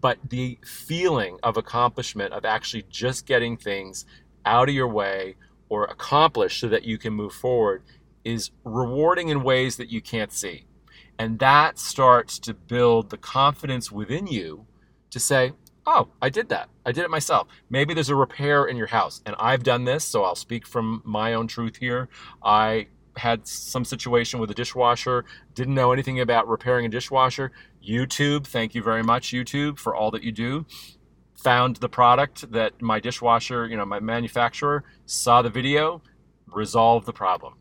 But 0.00 0.19
the 0.28 0.59
feeling 0.64 1.38
of 1.45 1.57
accomplishment, 1.57 2.33
of 2.33 2.45
actually 2.45 2.85
just 2.90 3.25
getting 3.25 3.57
things 3.57 4.04
out 4.45 4.69
of 4.69 4.75
your 4.75 4.88
way 4.88 5.37
or 5.69 5.85
accomplished 5.85 6.59
so 6.59 6.66
that 6.66 6.83
you 6.83 6.99
can 6.99 7.12
move 7.12 7.33
forward, 7.33 7.85
is 8.25 8.50
rewarding 8.64 9.28
in 9.28 9.45
ways 9.45 9.76
that 9.76 9.90
you 9.90 10.02
can't 10.02 10.33
see. 10.33 10.64
And 11.21 11.38
that 11.38 11.78
starts 11.78 12.40
to 12.40 12.52
build 12.52 13.11
the 13.11 13.16
confidence 13.16 13.93
within 13.93 14.26
you 14.26 14.66
to 15.11 15.21
say, 15.21 15.52
oh, 15.87 16.09
I 16.21 16.31
did 16.31 16.49
that. 16.49 16.69
I 16.85 16.90
did 16.90 17.04
it 17.04 17.11
myself. 17.11 17.47
Maybe 17.71 17.95
there's 17.95 18.09
a 18.09 18.16
repair 18.16 18.64
in 18.64 18.76
your 18.76 18.88
house, 18.88 19.23
and 19.25 19.37
I've 19.38 19.62
done 19.62 19.85
this, 19.85 20.04
so 20.04 20.25
I'll 20.25 20.35
speak 20.35 20.66
from 20.66 21.00
my 21.04 21.35
own 21.35 21.47
truth 21.47 21.76
here. 21.76 22.09
I 22.43 22.88
had 23.16 23.47
some 23.47 23.85
situation 23.85 24.40
with 24.40 24.50
a 24.50 24.54
dishwasher, 24.54 25.25
didn't 25.54 25.75
know 25.75 25.92
anything 25.92 26.21
about 26.21 26.49
repairing 26.49 26.87
a 26.87 26.88
dishwasher. 26.88 27.52
YouTube, 27.87 28.47
thank 28.47 28.75
you 28.75 28.83
very 28.83 29.02
much, 29.02 29.33
YouTube, 29.33 29.78
for 29.78 29.94
all 29.94 30.11
that 30.11 30.23
you 30.23 30.33
do. 30.33 30.66
Found 31.42 31.76
the 31.76 31.88
product 31.88 32.50
that 32.52 32.80
my 32.80 33.00
dishwasher, 33.00 33.66
you 33.66 33.76
know, 33.76 33.85
my 33.85 34.00
manufacturer 34.00 34.85
saw 35.06 35.42
the 35.42 35.50
video, 35.50 36.02
resolved 36.47 37.06
the 37.06 37.12
problem. 37.12 37.54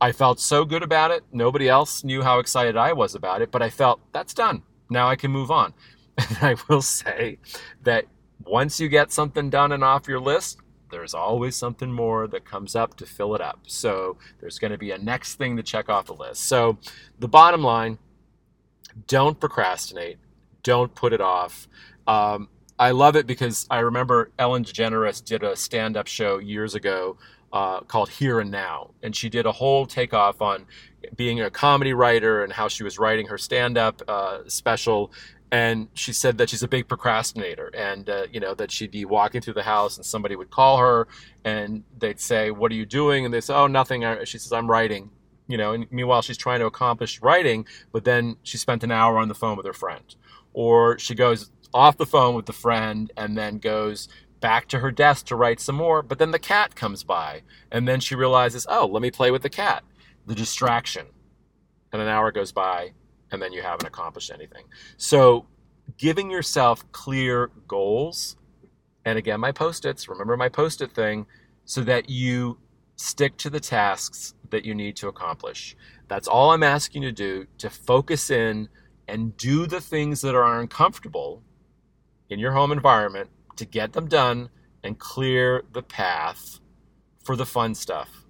I 0.00 0.12
felt 0.12 0.40
so 0.40 0.64
good 0.64 0.82
about 0.82 1.10
it. 1.10 1.24
Nobody 1.32 1.68
else 1.68 2.04
knew 2.04 2.22
how 2.22 2.38
excited 2.38 2.76
I 2.76 2.92
was 2.92 3.14
about 3.14 3.42
it, 3.42 3.50
but 3.50 3.62
I 3.62 3.70
felt 3.70 4.00
that's 4.12 4.34
done. 4.34 4.62
Now 4.90 5.08
I 5.08 5.16
can 5.16 5.30
move 5.30 5.50
on. 5.50 5.74
And 6.16 6.38
I 6.42 6.56
will 6.68 6.82
say 6.82 7.38
that 7.82 8.04
once 8.44 8.78
you 8.78 8.88
get 8.88 9.12
something 9.12 9.50
done 9.50 9.72
and 9.72 9.82
off 9.82 10.06
your 10.06 10.20
list, 10.20 10.58
there's 10.94 11.12
always 11.12 11.56
something 11.56 11.90
more 11.90 12.28
that 12.28 12.44
comes 12.44 12.76
up 12.76 12.96
to 12.98 13.06
fill 13.06 13.34
it 13.34 13.40
up. 13.40 13.58
So 13.66 14.16
there's 14.40 14.60
going 14.60 14.70
to 14.70 14.78
be 14.78 14.92
a 14.92 14.98
next 14.98 15.34
thing 15.34 15.56
to 15.56 15.62
check 15.62 15.88
off 15.88 16.06
the 16.06 16.14
list. 16.14 16.44
So 16.44 16.78
the 17.18 17.28
bottom 17.28 17.62
line 17.62 17.98
don't 19.08 19.38
procrastinate, 19.38 20.18
don't 20.62 20.94
put 20.94 21.12
it 21.12 21.20
off. 21.20 21.68
Um, 22.06 22.48
I 22.78 22.92
love 22.92 23.16
it 23.16 23.26
because 23.26 23.66
I 23.70 23.80
remember 23.80 24.30
Ellen 24.38 24.64
DeGeneres 24.64 25.24
did 25.24 25.42
a 25.42 25.56
stand 25.56 25.96
up 25.96 26.06
show 26.06 26.38
years 26.38 26.76
ago 26.76 27.18
uh, 27.52 27.80
called 27.80 28.08
Here 28.08 28.38
and 28.40 28.50
Now. 28.50 28.90
And 29.02 29.14
she 29.14 29.28
did 29.28 29.46
a 29.46 29.52
whole 29.52 29.86
takeoff 29.86 30.40
on 30.40 30.66
being 31.16 31.40
a 31.40 31.50
comedy 31.50 31.92
writer 31.92 32.44
and 32.44 32.52
how 32.52 32.68
she 32.68 32.84
was 32.84 32.98
writing 32.98 33.26
her 33.26 33.38
stand 33.38 33.76
up 33.76 34.00
uh, 34.08 34.40
special 34.46 35.12
and 35.54 35.86
she 35.94 36.12
said 36.12 36.36
that 36.38 36.50
she's 36.50 36.64
a 36.64 36.68
big 36.68 36.88
procrastinator 36.88 37.70
and 37.74 38.10
uh, 38.10 38.26
you 38.32 38.40
know 38.40 38.54
that 38.54 38.72
she'd 38.72 38.90
be 38.90 39.04
walking 39.04 39.40
through 39.40 39.54
the 39.54 39.62
house 39.62 39.96
and 39.96 40.04
somebody 40.04 40.34
would 40.34 40.50
call 40.50 40.78
her 40.78 41.06
and 41.44 41.84
they'd 41.96 42.18
say 42.18 42.50
what 42.50 42.72
are 42.72 42.74
you 42.74 42.84
doing? 42.84 43.24
And 43.24 43.32
they 43.32 43.40
say 43.40 43.54
oh 43.54 43.68
nothing. 43.68 44.02
She 44.24 44.38
says 44.38 44.50
i'm 44.50 44.68
writing 44.68 45.10
you 45.46 45.56
know 45.56 45.72
and 45.72 45.86
meanwhile 45.92 46.22
she's 46.22 46.36
trying 46.36 46.58
to 46.58 46.66
accomplish 46.66 47.22
writing 47.22 47.64
but 47.92 48.04
then 48.04 48.36
she 48.42 48.58
spent 48.58 48.82
an 48.82 48.90
hour 48.90 49.16
on 49.16 49.28
the 49.28 49.34
phone 49.34 49.56
with 49.56 49.64
her 49.64 49.72
friend. 49.72 50.16
Or 50.54 50.98
she 50.98 51.14
goes 51.14 51.52
off 51.72 51.98
the 51.98 52.06
phone 52.06 52.34
with 52.34 52.46
the 52.46 52.52
friend 52.52 53.12
and 53.16 53.38
then 53.38 53.58
goes 53.58 54.08
back 54.40 54.66
to 54.68 54.80
her 54.80 54.90
desk 54.90 55.26
to 55.26 55.36
write 55.36 55.60
some 55.60 55.76
more 55.76 56.02
but 56.02 56.18
then 56.18 56.32
the 56.32 56.40
cat 56.40 56.74
comes 56.74 57.04
by 57.04 57.42
and 57.70 57.86
then 57.86 58.00
she 58.00 58.16
realizes 58.16 58.66
oh 58.68 58.86
let 58.86 59.02
me 59.02 59.12
play 59.12 59.30
with 59.30 59.42
the 59.42 59.50
cat. 59.50 59.84
The 60.26 60.34
distraction. 60.34 61.06
And 61.92 62.02
an 62.02 62.08
hour 62.08 62.32
goes 62.32 62.50
by 62.50 62.94
and 63.34 63.42
then 63.42 63.52
you 63.52 63.62
haven't 63.62 63.86
accomplished 63.86 64.30
anything. 64.32 64.64
So, 64.96 65.46
giving 65.98 66.30
yourself 66.30 66.90
clear 66.92 67.50
goals, 67.68 68.36
and 69.04 69.18
again, 69.18 69.40
my 69.40 69.52
post 69.52 69.84
its, 69.84 70.08
remember 70.08 70.36
my 70.36 70.48
post 70.48 70.80
it 70.80 70.92
thing, 70.92 71.26
so 71.66 71.82
that 71.82 72.08
you 72.08 72.58
stick 72.96 73.36
to 73.38 73.50
the 73.50 73.60
tasks 73.60 74.34
that 74.50 74.64
you 74.64 74.74
need 74.74 74.96
to 74.96 75.08
accomplish. 75.08 75.76
That's 76.08 76.28
all 76.28 76.52
I'm 76.52 76.62
asking 76.62 77.02
you 77.02 77.10
to 77.10 77.14
do 77.14 77.46
to 77.58 77.68
focus 77.70 78.30
in 78.30 78.68
and 79.08 79.36
do 79.36 79.66
the 79.66 79.80
things 79.80 80.20
that 80.22 80.34
are 80.34 80.60
uncomfortable 80.60 81.42
in 82.30 82.38
your 82.38 82.52
home 82.52 82.72
environment 82.72 83.30
to 83.56 83.64
get 83.64 83.92
them 83.92 84.08
done 84.08 84.48
and 84.82 84.98
clear 84.98 85.64
the 85.72 85.82
path 85.82 86.60
for 87.22 87.36
the 87.36 87.46
fun 87.46 87.74
stuff 87.74 88.23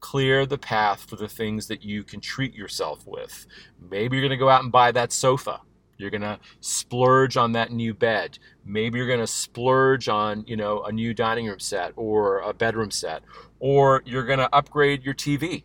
clear 0.00 0.46
the 0.46 0.58
path 0.58 1.08
for 1.08 1.16
the 1.16 1.28
things 1.28 1.68
that 1.68 1.82
you 1.82 2.02
can 2.02 2.20
treat 2.20 2.54
yourself 2.54 3.06
with. 3.06 3.46
Maybe 3.90 4.16
you're 4.16 4.26
going 4.26 4.38
to 4.38 4.42
go 4.42 4.48
out 4.48 4.62
and 4.62 4.72
buy 4.72 4.92
that 4.92 5.12
sofa. 5.12 5.60
You're 5.98 6.10
going 6.10 6.22
to 6.22 6.40
splurge 6.60 7.36
on 7.36 7.52
that 7.52 7.70
new 7.70 7.92
bed. 7.92 8.38
Maybe 8.64 8.98
you're 8.98 9.06
going 9.06 9.20
to 9.20 9.26
splurge 9.26 10.08
on, 10.08 10.44
you 10.46 10.56
know, 10.56 10.82
a 10.82 10.90
new 10.90 11.12
dining 11.12 11.46
room 11.46 11.60
set 11.60 11.92
or 11.96 12.38
a 12.38 12.54
bedroom 12.54 12.90
set. 12.90 13.22
Or 13.58 14.02
you're 14.06 14.24
going 14.24 14.38
to 14.38 14.54
upgrade 14.54 15.04
your 15.04 15.14
TV 15.14 15.64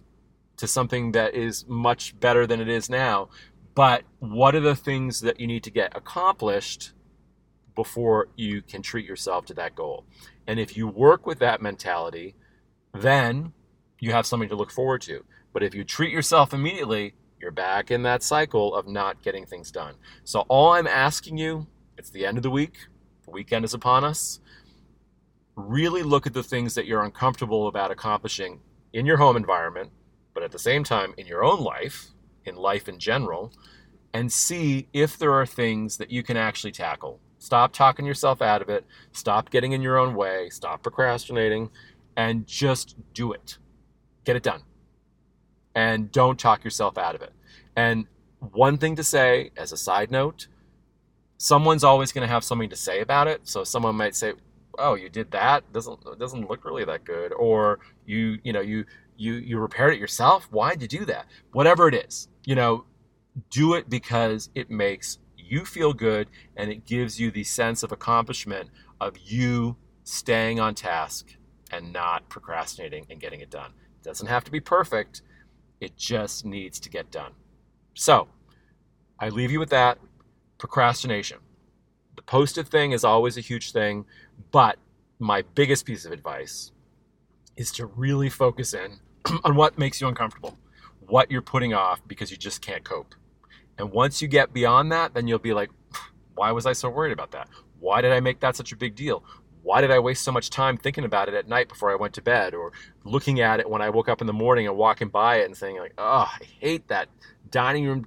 to 0.58 0.68
something 0.68 1.14
that 1.14 1.34
is 1.34 1.66
much 1.68 2.20
better 2.20 2.46
than 2.46 2.60
it 2.60 2.68
is 2.68 2.90
now. 2.90 3.30
But 3.76 4.04
what 4.20 4.56
are 4.56 4.62
the 4.62 4.76
things 4.76 5.22
that 5.22 5.40
you 5.40 5.48
need 5.48 5.64
to 5.64 5.72
get 5.72 5.96
accomplished 5.96 6.92
before 7.74 8.28
you 8.36 8.62
can 8.62 8.82
treat 8.82 9.06
yourself 9.06 9.46
to 9.46 9.54
that 9.54 9.76
goal? 9.76 10.06
And 10.46 10.60
if 10.60 10.76
you 10.76 10.88
work 10.88 11.26
with 11.26 11.40
that 11.40 11.62
mentality, 11.62 12.36
then 12.94 13.54
you 14.00 14.12
have 14.12 14.26
something 14.26 14.50
to 14.50 14.56
look 14.56 14.72
forward 14.72 15.02
to. 15.04 15.24
But 15.54 15.64
if 15.64 15.74
you 15.74 15.84
treat 15.84 16.12
yourself 16.12 16.54
immediately, 16.54 17.14
you're 17.40 17.52
back 17.52 17.92
in 17.92 18.04
that 18.04 18.24
cycle 18.24 18.76
of 18.76 18.88
not 18.88 19.22
getting 19.22 19.46
things 19.46 19.72
done. 19.72 19.96
So 20.24 20.42
all 20.48 20.74
I'm 20.74 20.88
asking 20.88 21.38
you, 21.38 21.68
it's 21.98 22.10
the 22.10 22.26
end 22.26 22.38
of 22.38 22.44
the 22.44 22.52
week, 22.52 22.78
the 23.26 23.32
weekend 23.32 23.66
is 23.66 23.74
upon 23.74 24.04
us. 24.04 24.40
Really 25.56 26.04
look 26.04 26.28
at 26.28 26.34
the 26.34 26.44
things 26.44 26.76
that 26.76 26.86
you're 26.86 27.04
uncomfortable 27.04 27.68
about 27.68 27.92
accomplishing 27.92 28.60
in 28.94 29.06
your 29.06 29.18
home 29.18 29.38
environment, 29.38 29.92
but 30.34 30.44
at 30.44 30.52
the 30.52 30.60
same 30.60 30.84
time 30.84 31.14
in 31.18 31.26
your 31.26 31.44
own 31.44 31.62
life, 31.62 32.08
in 32.46 32.56
life 32.56 32.90
in 32.90 33.00
general, 33.00 33.54
and 34.14 34.32
see 34.32 34.88
if 34.94 35.18
there 35.18 35.34
are 35.34 35.46
things 35.46 35.98
that 35.98 36.12
you 36.12 36.24
can 36.24 36.38
actually 36.38 36.72
tackle 36.72 37.20
Stop 37.46 37.74
talking 37.74 38.08
yourself 38.08 38.42
out 38.42 38.64
of 38.64 38.70
it. 38.70 38.86
Stop 39.12 39.52
getting 39.52 39.74
in 39.74 39.82
your 39.84 40.00
own 40.00 40.16
way. 40.16 40.50
Stop 40.50 40.82
procrastinating 40.82 41.70
and 42.18 42.48
just 42.48 42.96
do 43.14 43.34
it. 43.34 43.60
Get 44.26 44.36
it 44.36 44.44
done. 44.44 44.64
And 45.74 46.12
don't 46.12 46.40
talk 46.40 46.64
yourself 46.64 46.98
out 46.98 47.16
of 47.16 47.22
it. 47.22 47.34
And 47.76 48.08
one 48.40 48.78
thing 48.78 48.96
to 48.98 49.04
say 49.04 49.52
as 49.58 49.72
a 49.72 49.78
side 49.78 50.12
note 50.12 50.48
someone's 51.38 51.84
always 51.84 52.12
going 52.12 52.26
to 52.28 52.32
have 52.32 52.44
something 52.44 52.70
to 52.70 52.76
say 52.76 53.02
about 53.02 53.28
it. 53.28 53.42
So 53.44 53.64
someone 53.64 53.96
might 53.96 54.16
say, 54.16 54.34
"Oh, 54.78 54.96
you 54.96 55.10
did 55.10 55.32
that? 55.32 55.72
Doesn't 55.74 56.00
doesn't 56.20 56.50
look 56.50 56.66
really 56.66 56.86
that 56.86 57.04
good." 57.04 57.34
Or 57.34 57.80
you, 58.06 58.40
you 58.44 58.54
know, 58.54 58.62
you 58.62 58.86
you 59.18 59.34
you 59.34 59.60
repaired 59.60 59.94
it 59.94 60.00
yourself. 60.00 60.46
Why'd 60.52 60.82
you 60.82 60.88
do 60.88 61.06
that? 61.06 61.28
Whatever 61.52 61.88
it 61.88 61.96
is, 61.96 62.28
you 62.46 62.56
know, 62.56 62.86
do 63.50 63.74
it 63.74 63.90
because 63.90 64.50
it 64.56 64.70
makes 64.70 65.20
you 65.38 65.66
feel 65.66 65.94
good 65.94 66.28
and 66.56 66.72
it 66.72 66.86
gives 66.86 67.20
you 67.20 67.30
the 67.32 67.44
sense 67.44 67.84
of 67.84 67.92
accomplishment 67.92 68.70
of 69.00 69.18
you 69.18 69.76
staying 70.04 70.60
on 70.60 70.74
task 70.74 71.36
and 71.72 71.92
not 71.94 72.28
procrastinating 72.30 73.06
and 73.10 73.20
getting 73.20 73.42
it 73.42 73.50
done. 73.50 73.74
Doesn't 74.06 74.28
have 74.28 74.44
to 74.44 74.52
be 74.52 74.60
perfect. 74.60 75.24
It 75.82 75.98
just 75.98 76.46
needs 76.46 76.80
to 76.80 76.90
get 76.90 77.10
done. 77.10 77.32
So, 77.96 78.28
I 79.20 79.30
leave 79.30 79.52
you 79.52 79.60
with 79.60 79.72
that 79.72 79.98
procrastination. 80.60 81.40
The 82.16 82.22
post 82.22 82.60
it 82.60 82.68
thing 82.68 82.92
is 82.92 83.04
always 83.04 83.36
a 83.36 83.42
huge 83.42 83.72
thing, 83.72 84.06
but 84.52 84.78
my 85.18 85.42
biggest 85.42 85.88
piece 85.88 86.06
of 86.06 86.12
advice 86.12 86.72
is 87.58 87.72
to 87.72 87.88
really 87.88 88.30
focus 88.30 88.76
in 88.76 89.00
on 89.44 89.56
what 89.56 89.80
makes 89.80 90.00
you 90.00 90.08
uncomfortable, 90.08 90.56
what 91.08 91.32
you're 91.32 91.42
putting 91.42 91.74
off 91.74 92.00
because 92.08 92.30
you 92.30 92.38
just 92.38 92.62
can't 92.62 92.84
cope. 92.84 93.16
And 93.80 93.92
once 93.92 94.22
you 94.22 94.28
get 94.28 94.54
beyond 94.54 94.92
that, 94.92 95.16
then 95.16 95.28
you'll 95.28 95.40
be 95.40 95.54
like, 95.54 95.72
why 96.36 96.52
was 96.52 96.68
I 96.68 96.74
so 96.74 96.90
worried 96.90 97.12
about 97.12 97.32
that? 97.32 97.50
Why 97.80 98.02
did 98.02 98.12
I 98.12 98.20
make 98.20 98.40
that 98.42 98.56
such 98.56 98.72
a 98.72 98.78
big 98.78 98.94
deal? 98.94 99.24
Why 99.66 99.82
did 99.82 99.90
I 99.90 99.98
waste 99.98 100.24
so 100.24 100.32
much 100.32 100.52
time 100.52 100.78
thinking 100.78 101.06
about 101.06 101.28
it 101.28 101.34
at 101.34 101.48
night 101.48 101.70
before 101.70 101.92
I 101.92 101.96
went 101.96 102.14
to 102.14 102.22
bed 102.22 102.54
or 102.54 102.72
looking 103.04 103.40
at 103.40 103.60
it 103.60 103.68
when 103.68 103.82
I 103.82 103.90
woke 103.90 104.08
up 104.08 104.22
in 104.22 104.28
the 104.28 104.32
morning 104.32 104.68
and 104.68 104.78
walking 104.78 105.08
by 105.08 105.38
it 105.38 105.46
and 105.46 105.58
saying 105.58 105.80
like, 105.80 105.96
"Oh, 105.98 106.32
I 106.40 106.46
hate 106.60 106.88
that 106.90 107.10
dining 107.50 107.88
room, 107.88 108.06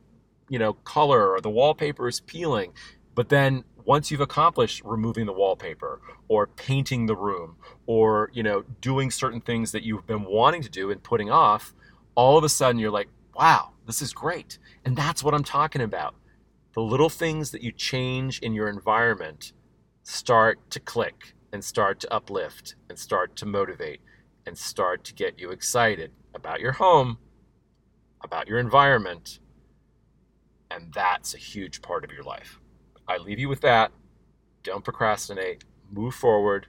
you 0.48 0.60
know, 0.60 0.74
color 0.74 1.32
or 1.32 1.40
the 1.40 1.50
wallpaper 1.50 2.06
is 2.06 2.20
peeling." 2.20 2.74
But 3.16 3.28
then 3.28 3.64
once 3.84 4.08
you've 4.08 4.20
accomplished 4.20 4.82
removing 4.84 5.26
the 5.26 5.32
wallpaper 5.32 6.00
or 6.28 6.46
painting 6.46 7.06
the 7.06 7.16
room 7.16 7.56
or, 7.86 8.30
you 8.32 8.44
know, 8.44 8.62
doing 8.80 9.10
certain 9.10 9.40
things 9.40 9.72
that 9.72 9.82
you've 9.82 10.06
been 10.06 10.26
wanting 10.26 10.62
to 10.62 10.70
do 10.70 10.92
and 10.92 11.02
putting 11.02 11.28
off, 11.28 11.74
all 12.14 12.38
of 12.38 12.44
a 12.44 12.48
sudden 12.48 12.78
you're 12.78 12.92
like, 12.92 13.08
"Wow, 13.34 13.72
this 13.84 14.00
is 14.00 14.12
great." 14.12 14.60
And 14.84 14.94
that's 14.94 15.24
what 15.24 15.34
I'm 15.34 15.42
talking 15.42 15.82
about. 15.82 16.14
The 16.74 16.82
little 16.82 17.10
things 17.10 17.50
that 17.50 17.62
you 17.62 17.72
change 17.72 18.38
in 18.38 18.54
your 18.54 18.68
environment 18.68 19.52
start 20.04 20.70
to 20.70 20.78
click 20.78 21.34
and 21.52 21.64
start 21.64 22.00
to 22.00 22.12
uplift 22.12 22.74
and 22.88 22.98
start 22.98 23.36
to 23.36 23.46
motivate 23.46 24.00
and 24.46 24.56
start 24.56 25.04
to 25.04 25.14
get 25.14 25.38
you 25.38 25.50
excited 25.50 26.12
about 26.34 26.60
your 26.60 26.72
home, 26.72 27.18
about 28.22 28.48
your 28.48 28.58
environment. 28.58 29.38
And 30.70 30.92
that's 30.92 31.34
a 31.34 31.38
huge 31.38 31.82
part 31.82 32.04
of 32.04 32.12
your 32.12 32.22
life. 32.22 32.60
I 33.06 33.16
leave 33.16 33.38
you 33.38 33.48
with 33.48 33.62
that. 33.62 33.90
Don't 34.62 34.84
procrastinate, 34.84 35.64
move 35.90 36.14
forward, 36.14 36.66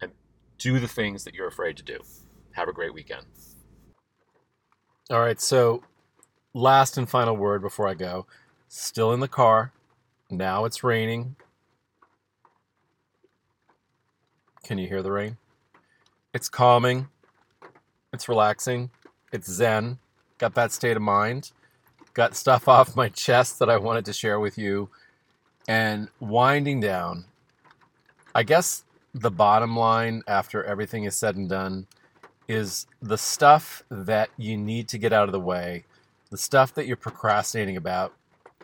and 0.00 0.12
do 0.58 0.80
the 0.80 0.88
things 0.88 1.24
that 1.24 1.34
you're 1.34 1.46
afraid 1.46 1.76
to 1.76 1.84
do. 1.84 2.00
Have 2.52 2.68
a 2.68 2.72
great 2.72 2.92
weekend. 2.92 3.26
All 5.08 5.20
right, 5.20 5.40
so 5.40 5.82
last 6.54 6.98
and 6.98 7.08
final 7.08 7.36
word 7.36 7.62
before 7.62 7.88
I 7.88 7.94
go. 7.94 8.26
Still 8.68 9.12
in 9.12 9.20
the 9.20 9.28
car. 9.28 9.72
Now 10.30 10.64
it's 10.64 10.84
raining. 10.84 11.36
Can 14.70 14.78
you 14.78 14.86
hear 14.86 15.02
the 15.02 15.10
rain? 15.10 15.36
It's 16.32 16.48
calming. 16.48 17.08
It's 18.12 18.28
relaxing. 18.28 18.90
It's 19.32 19.50
zen. 19.50 19.98
Got 20.38 20.54
that 20.54 20.70
state 20.70 20.96
of 20.96 21.02
mind. 21.02 21.50
Got 22.14 22.36
stuff 22.36 22.68
off 22.68 22.94
my 22.94 23.08
chest 23.08 23.58
that 23.58 23.68
I 23.68 23.78
wanted 23.78 24.04
to 24.04 24.12
share 24.12 24.38
with 24.38 24.56
you. 24.56 24.88
And 25.66 26.08
winding 26.20 26.78
down, 26.78 27.24
I 28.32 28.44
guess 28.44 28.84
the 29.12 29.32
bottom 29.32 29.76
line 29.76 30.22
after 30.28 30.62
everything 30.62 31.02
is 31.02 31.18
said 31.18 31.34
and 31.34 31.48
done 31.48 31.88
is 32.46 32.86
the 33.02 33.18
stuff 33.18 33.82
that 33.90 34.30
you 34.36 34.56
need 34.56 34.86
to 34.90 34.98
get 34.98 35.12
out 35.12 35.28
of 35.28 35.32
the 35.32 35.40
way, 35.40 35.82
the 36.30 36.38
stuff 36.38 36.72
that 36.74 36.86
you're 36.86 36.96
procrastinating 36.96 37.76
about 37.76 38.14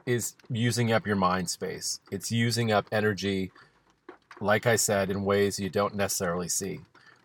is 0.07 0.37
using 0.49 0.93
up 0.93 1.05
your 1.05 1.17
mind 1.17 1.51
space. 1.51 1.99
It's 2.13 2.31
using 2.31 2.71
up 2.71 2.87
energy 2.93 3.51
like 4.41 4.67
I 4.67 4.77
said, 4.77 5.11
in 5.11 5.25
ways 5.25 5.59
you 5.59 5.69
don't 5.69 5.95
necessarily 5.95 6.49
see. 6.49 6.81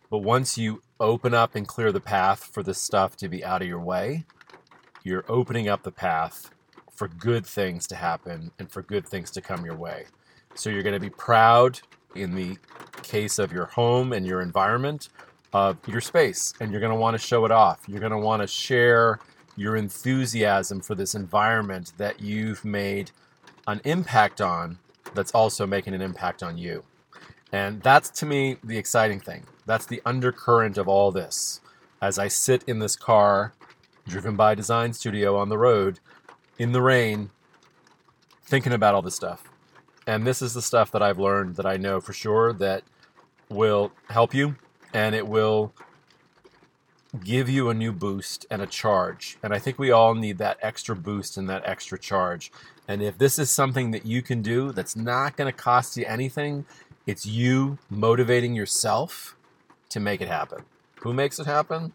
But 0.09 0.19
once 0.19 0.57
you 0.57 0.81
open 0.99 1.33
up 1.33 1.55
and 1.55 1.67
clear 1.67 1.91
the 1.91 1.99
path 1.99 2.49
for 2.51 2.63
this 2.63 2.81
stuff 2.81 3.15
to 3.17 3.29
be 3.29 3.43
out 3.43 3.61
of 3.61 3.67
your 3.67 3.79
way, 3.79 4.25
you're 5.03 5.25
opening 5.27 5.67
up 5.67 5.83
the 5.83 5.91
path 5.91 6.51
for 6.91 7.07
good 7.07 7.45
things 7.45 7.87
to 7.87 7.95
happen 7.95 8.51
and 8.59 8.71
for 8.71 8.81
good 8.81 9.07
things 9.07 9.31
to 9.31 9.41
come 9.41 9.65
your 9.65 9.75
way. 9.75 10.05
So 10.53 10.69
you're 10.69 10.83
going 10.83 10.93
to 10.93 10.99
be 10.99 11.09
proud 11.09 11.79
in 12.13 12.35
the 12.35 12.57
case 13.03 13.39
of 13.39 13.51
your 13.51 13.65
home 13.65 14.13
and 14.13 14.25
your 14.25 14.41
environment 14.41 15.09
of 15.53 15.77
your 15.87 16.01
space, 16.01 16.53
and 16.59 16.71
you're 16.71 16.79
going 16.79 16.93
to 16.93 16.99
want 16.99 17.13
to 17.13 17.25
show 17.25 17.43
it 17.45 17.51
off. 17.51 17.81
You're 17.87 17.99
going 17.99 18.11
to 18.11 18.17
want 18.17 18.41
to 18.41 18.47
share 18.47 19.19
your 19.57 19.75
enthusiasm 19.75 20.81
for 20.81 20.95
this 20.95 21.15
environment 21.15 21.93
that 21.97 22.21
you've 22.21 22.63
made 22.63 23.11
an 23.67 23.81
impact 23.83 24.39
on 24.41 24.77
that's 25.13 25.31
also 25.31 25.67
making 25.67 25.93
an 25.93 26.01
impact 26.01 26.41
on 26.41 26.57
you. 26.57 26.83
And 27.51 27.81
that's 27.81 28.09
to 28.19 28.25
me 28.25 28.57
the 28.63 28.77
exciting 28.77 29.19
thing. 29.19 29.45
That's 29.65 29.85
the 29.85 30.01
undercurrent 30.05 30.77
of 30.77 30.87
all 30.87 31.11
this. 31.11 31.61
As 32.01 32.17
I 32.17 32.27
sit 32.27 32.63
in 32.63 32.79
this 32.79 32.95
car, 32.95 33.53
driven 34.07 34.35
by 34.35 34.55
Design 34.55 34.93
Studio 34.93 35.37
on 35.37 35.49
the 35.49 35.57
road, 35.57 35.99
in 36.57 36.71
the 36.71 36.81
rain, 36.81 37.29
thinking 38.43 38.73
about 38.73 38.95
all 38.95 39.01
this 39.01 39.15
stuff. 39.15 39.43
And 40.07 40.25
this 40.25 40.41
is 40.41 40.53
the 40.53 40.61
stuff 40.61 40.91
that 40.91 41.01
I've 41.01 41.19
learned 41.19 41.55
that 41.57 41.65
I 41.65 41.77
know 41.77 42.01
for 42.01 42.13
sure 42.13 42.53
that 42.53 42.83
will 43.49 43.91
help 44.09 44.33
you 44.33 44.55
and 44.93 45.13
it 45.13 45.27
will 45.27 45.73
give 47.23 47.49
you 47.49 47.69
a 47.69 47.73
new 47.73 47.91
boost 47.91 48.45
and 48.49 48.61
a 48.61 48.67
charge. 48.67 49.37
And 49.43 49.53
I 49.53 49.59
think 49.59 49.77
we 49.77 49.91
all 49.91 50.15
need 50.15 50.37
that 50.37 50.57
extra 50.61 50.95
boost 50.95 51.37
and 51.37 51.49
that 51.49 51.63
extra 51.65 51.99
charge. 51.99 52.51
And 52.87 53.01
if 53.01 53.17
this 53.17 53.37
is 53.37 53.49
something 53.49 53.91
that 53.91 54.05
you 54.05 54.21
can 54.21 54.41
do 54.41 54.71
that's 54.71 54.95
not 54.95 55.37
going 55.37 55.51
to 55.51 55.57
cost 55.57 55.97
you 55.97 56.05
anything, 56.05 56.65
it's 57.07 57.25
you 57.25 57.77
motivating 57.89 58.55
yourself 58.55 59.35
to 59.89 59.99
make 59.99 60.21
it 60.21 60.27
happen. 60.27 60.63
Who 61.01 61.13
makes 61.13 61.39
it 61.39 61.45
happen? 61.45 61.93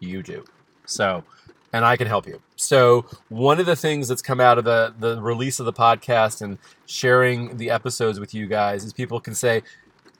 You 0.00 0.22
do. 0.22 0.44
So, 0.86 1.24
and 1.72 1.84
I 1.84 1.96
can 1.96 2.06
help 2.06 2.26
you. 2.26 2.42
So, 2.56 3.06
one 3.28 3.60
of 3.60 3.66
the 3.66 3.76
things 3.76 4.08
that's 4.08 4.22
come 4.22 4.40
out 4.40 4.58
of 4.58 4.64
the, 4.64 4.92
the 4.98 5.20
release 5.22 5.60
of 5.60 5.66
the 5.66 5.72
podcast 5.72 6.42
and 6.42 6.58
sharing 6.86 7.56
the 7.56 7.70
episodes 7.70 8.18
with 8.18 8.34
you 8.34 8.46
guys 8.46 8.84
is 8.84 8.92
people 8.92 9.20
can 9.20 9.34
say, 9.34 9.62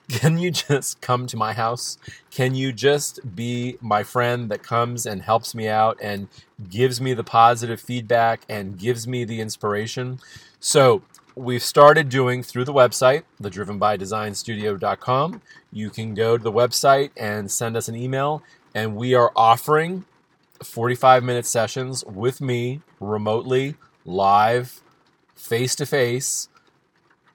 Can 0.09 0.37
you 0.37 0.51
just 0.51 1.01
come 1.01 1.27
to 1.27 1.37
my 1.37 1.53
house? 1.53 1.97
Can 2.31 2.55
you 2.55 2.71
just 2.71 3.35
be 3.35 3.77
my 3.81 4.03
friend 4.03 4.49
that 4.49 4.63
comes 4.63 5.05
and 5.05 5.21
helps 5.21 5.53
me 5.53 5.67
out 5.67 5.97
and 6.01 6.27
gives 6.69 7.01
me 7.01 7.13
the 7.13 7.23
positive 7.23 7.81
feedback 7.81 8.41
and 8.47 8.77
gives 8.77 9.07
me 9.07 9.25
the 9.25 9.41
inspiration? 9.41 10.19
So, 10.59 11.01
we've 11.35 11.63
started 11.63 12.09
doing 12.09 12.43
through 12.43 12.65
the 12.65 12.73
website, 12.73 13.23
thedrivenbydesignstudio.com. 13.41 15.41
You 15.71 15.89
can 15.89 16.13
go 16.13 16.37
to 16.37 16.43
the 16.43 16.51
website 16.51 17.11
and 17.17 17.49
send 17.49 17.77
us 17.77 17.87
an 17.87 17.95
email, 17.95 18.43
and 18.75 18.95
we 18.95 19.13
are 19.13 19.31
offering 19.35 20.05
45 20.63 21.23
minute 21.23 21.45
sessions 21.45 22.03
with 22.05 22.41
me 22.41 22.81
remotely, 22.99 23.75
live, 24.05 24.81
face 25.35 25.75
to 25.75 25.85
face 25.85 26.49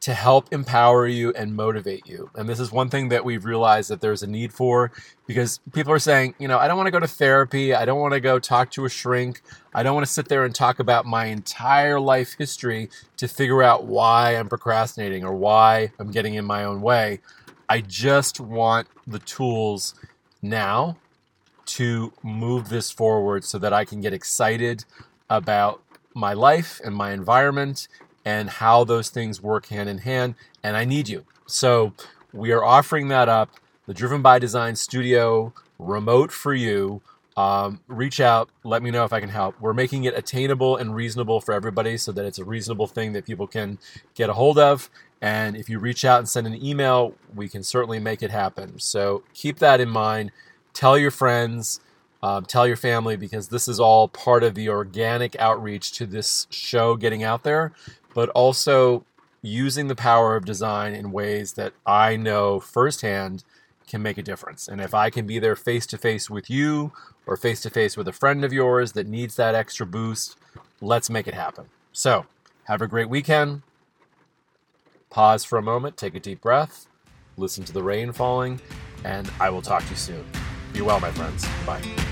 to 0.01 0.15
help 0.15 0.53
empower 0.53 1.07
you 1.07 1.33
and 1.33 1.55
motivate 1.55 2.07
you. 2.07 2.31
And 2.35 2.49
this 2.49 2.61
is 2.61 2.71
one 2.71 2.89
thing 2.89 3.09
that 3.09 3.25
we've 3.25 3.45
realized 3.45 3.91
that 3.91 4.01
there's 4.01 4.23
a 4.23 4.27
need 4.27 4.53
for 4.53 4.93
because 5.27 5.59
people 5.73 5.93
are 5.93 5.99
saying, 5.99 6.35
you 6.39 6.49
know, 6.49 6.59
I 6.59 6.69
don't 6.69 6.77
want 6.77 6.87
to 6.87 6.93
go 6.93 7.01
to 7.01 7.09
therapy. 7.09 7.75
I 7.75 7.85
don't 7.85 8.01
want 8.01 8.15
to 8.15 8.21
go 8.21 8.39
talk 8.39 8.71
to 8.73 8.85
a 8.85 8.89
shrink. 8.89 9.43
I 9.75 9.83
don't 9.83 9.95
want 9.95 10.07
to 10.07 10.13
sit 10.13 10.29
there 10.29 10.45
and 10.45 10.55
talk 10.55 10.79
about 10.79 11.07
my 11.07 11.27
entire 11.27 11.99
life 11.99 12.37
history 12.39 12.89
to 13.17 13.27
figure 13.27 13.63
out 13.63 13.87
why 13.87 14.37
I'm 14.37 14.49
procrastinating 14.49 15.25
or 15.25 15.35
why 15.35 15.93
I'm 15.99 16.11
getting 16.11 16.35
in 16.35 16.45
my 16.45 16.65
own 16.65 16.83
way. 16.83 17.21
I 17.69 17.81
just 17.81 18.39
want 18.39 18.87
the 19.07 19.19
tools 19.19 19.95
now 20.41 20.99
to 21.67 22.13
move 22.23 22.69
this 22.69 22.91
forward 22.91 23.45
so 23.45 23.59
that 23.59 23.73
I 23.73 23.85
can 23.85 24.01
get 24.01 24.13
excited 24.13 24.85
about 25.29 25.83
my 26.15 26.33
life 26.33 26.81
and 26.85 26.95
my 26.95 27.11
environment 27.13 27.89
and 28.27 28.51
how 28.51 28.85
those 28.85 29.09
things 29.09 29.41
work 29.41 29.69
hand 29.69 29.89
in 29.89 29.99
hand. 29.99 30.35
And 30.63 30.77
I 30.77 30.85
need 30.85 31.09
you. 31.09 31.25
So 31.47 31.95
we 32.33 32.53
are 32.53 32.63
offering 32.63 33.09
that 33.09 33.31
up. 33.31 33.49
The 33.87 33.95
Driven 33.95 34.21
by 34.21 34.39
Design 34.39 34.77
Studio 34.77 35.55
remote 35.79 36.31
for 36.33 36.53
you 36.53 37.01
Um, 37.37 37.81
reach 37.87 38.19
out, 38.19 38.49
let 38.65 38.83
me 38.83 38.91
know 38.91 39.05
if 39.05 39.13
I 39.13 39.21
can 39.21 39.29
help. 39.29 39.61
We're 39.61 39.75
making 39.75 40.05
it 40.05 40.17
attainable 40.17 40.79
and 40.79 40.95
reasonable 40.95 41.43
for 41.43 41.53
everybody 41.53 41.99
so 41.99 42.11
that 42.13 42.25
it's 42.25 42.39
a 42.39 42.45
reasonable 42.45 42.87
thing 42.87 43.13
that 43.13 43.27
people 43.27 43.47
can 43.47 43.79
get 44.15 44.31
a 44.31 44.33
hold 44.33 44.59
of. 44.59 44.89
And 45.21 45.55
if 45.55 45.69
you 45.69 45.79
reach 45.79 46.03
out 46.03 46.19
and 46.19 46.27
send 46.27 46.47
an 46.47 46.65
email, 46.65 47.13
we 47.35 47.51
can 47.51 47.63
certainly 47.63 47.99
make 47.99 48.23
it 48.23 48.31
happen. 48.31 48.79
So 48.79 49.23
keep 49.35 49.59
that 49.59 49.81
in 49.83 49.91
mind. 49.91 50.33
Tell 50.73 50.97
your 50.97 51.11
friends, 51.11 51.81
um, 52.23 52.47
tell 52.47 52.67
your 52.67 52.77
family, 52.79 53.17
because 53.17 53.49
this 53.49 53.69
is 53.69 53.79
all 53.79 54.09
part 54.09 54.43
of 54.43 54.55
the 54.55 54.71
organic 54.71 55.37
outreach 55.37 55.93
to 55.99 56.07
this 56.07 56.47
show 56.49 56.97
getting 56.97 57.23
out 57.23 57.43
there, 57.43 57.73
but 58.17 58.31
also 58.31 59.05
using 59.43 59.89
the 59.89 59.95
power 59.95 60.37
of 60.37 60.47
design 60.47 60.95
in 60.95 61.13
ways 61.13 61.53
that 61.53 61.75
I 61.85 62.17
know 62.17 62.59
firsthand 62.59 63.45
can 63.87 64.01
make 64.01 64.17
a 64.17 64.23
difference. 64.23 64.69
And 64.69 64.81
if 64.81 64.95
I 64.95 65.11
can 65.11 65.27
be 65.27 65.39
there 65.39 65.55
face 65.55 65.87
to 65.89 65.99
face 65.99 66.31
with 66.31 66.49
you 66.49 66.93
or 67.27 67.37
face 67.37 67.61
to 67.61 67.71
face 67.71 67.95
with 67.95 68.09
a 68.09 68.15
friend 68.15 68.43
of 68.43 68.55
yours 68.55 68.93
that 68.93 69.07
needs 69.07 69.37
that 69.37 69.55
extra 69.55 69.85
boost, 69.85 70.39
let's 70.81 71.11
make 71.11 71.29
it 71.29 71.35
happen. 71.35 71.67
So, 71.93 72.25
have 72.65 72.81
a 72.81 72.89
great 72.89 73.11
weekend. 73.11 73.61
Pause 75.11 75.45
for 75.45 75.59
a 75.59 75.63
moment, 75.63 75.99
take 75.99 76.15
a 76.15 76.21
deep 76.21 76.41
breath, 76.41 76.89
listen 77.37 77.65
to 77.65 77.73
the 77.73 77.83
rain 77.83 78.13
falling, 78.13 78.63
and 79.05 79.31
I 79.39 79.51
will 79.51 79.63
talk 79.63 79.85
to 79.85 79.91
you 79.91 79.97
soon. 79.97 80.25
Be 80.73 80.81
well, 80.81 81.01
my 81.01 81.11
friends. 81.11 81.47
Bye. 81.67 82.06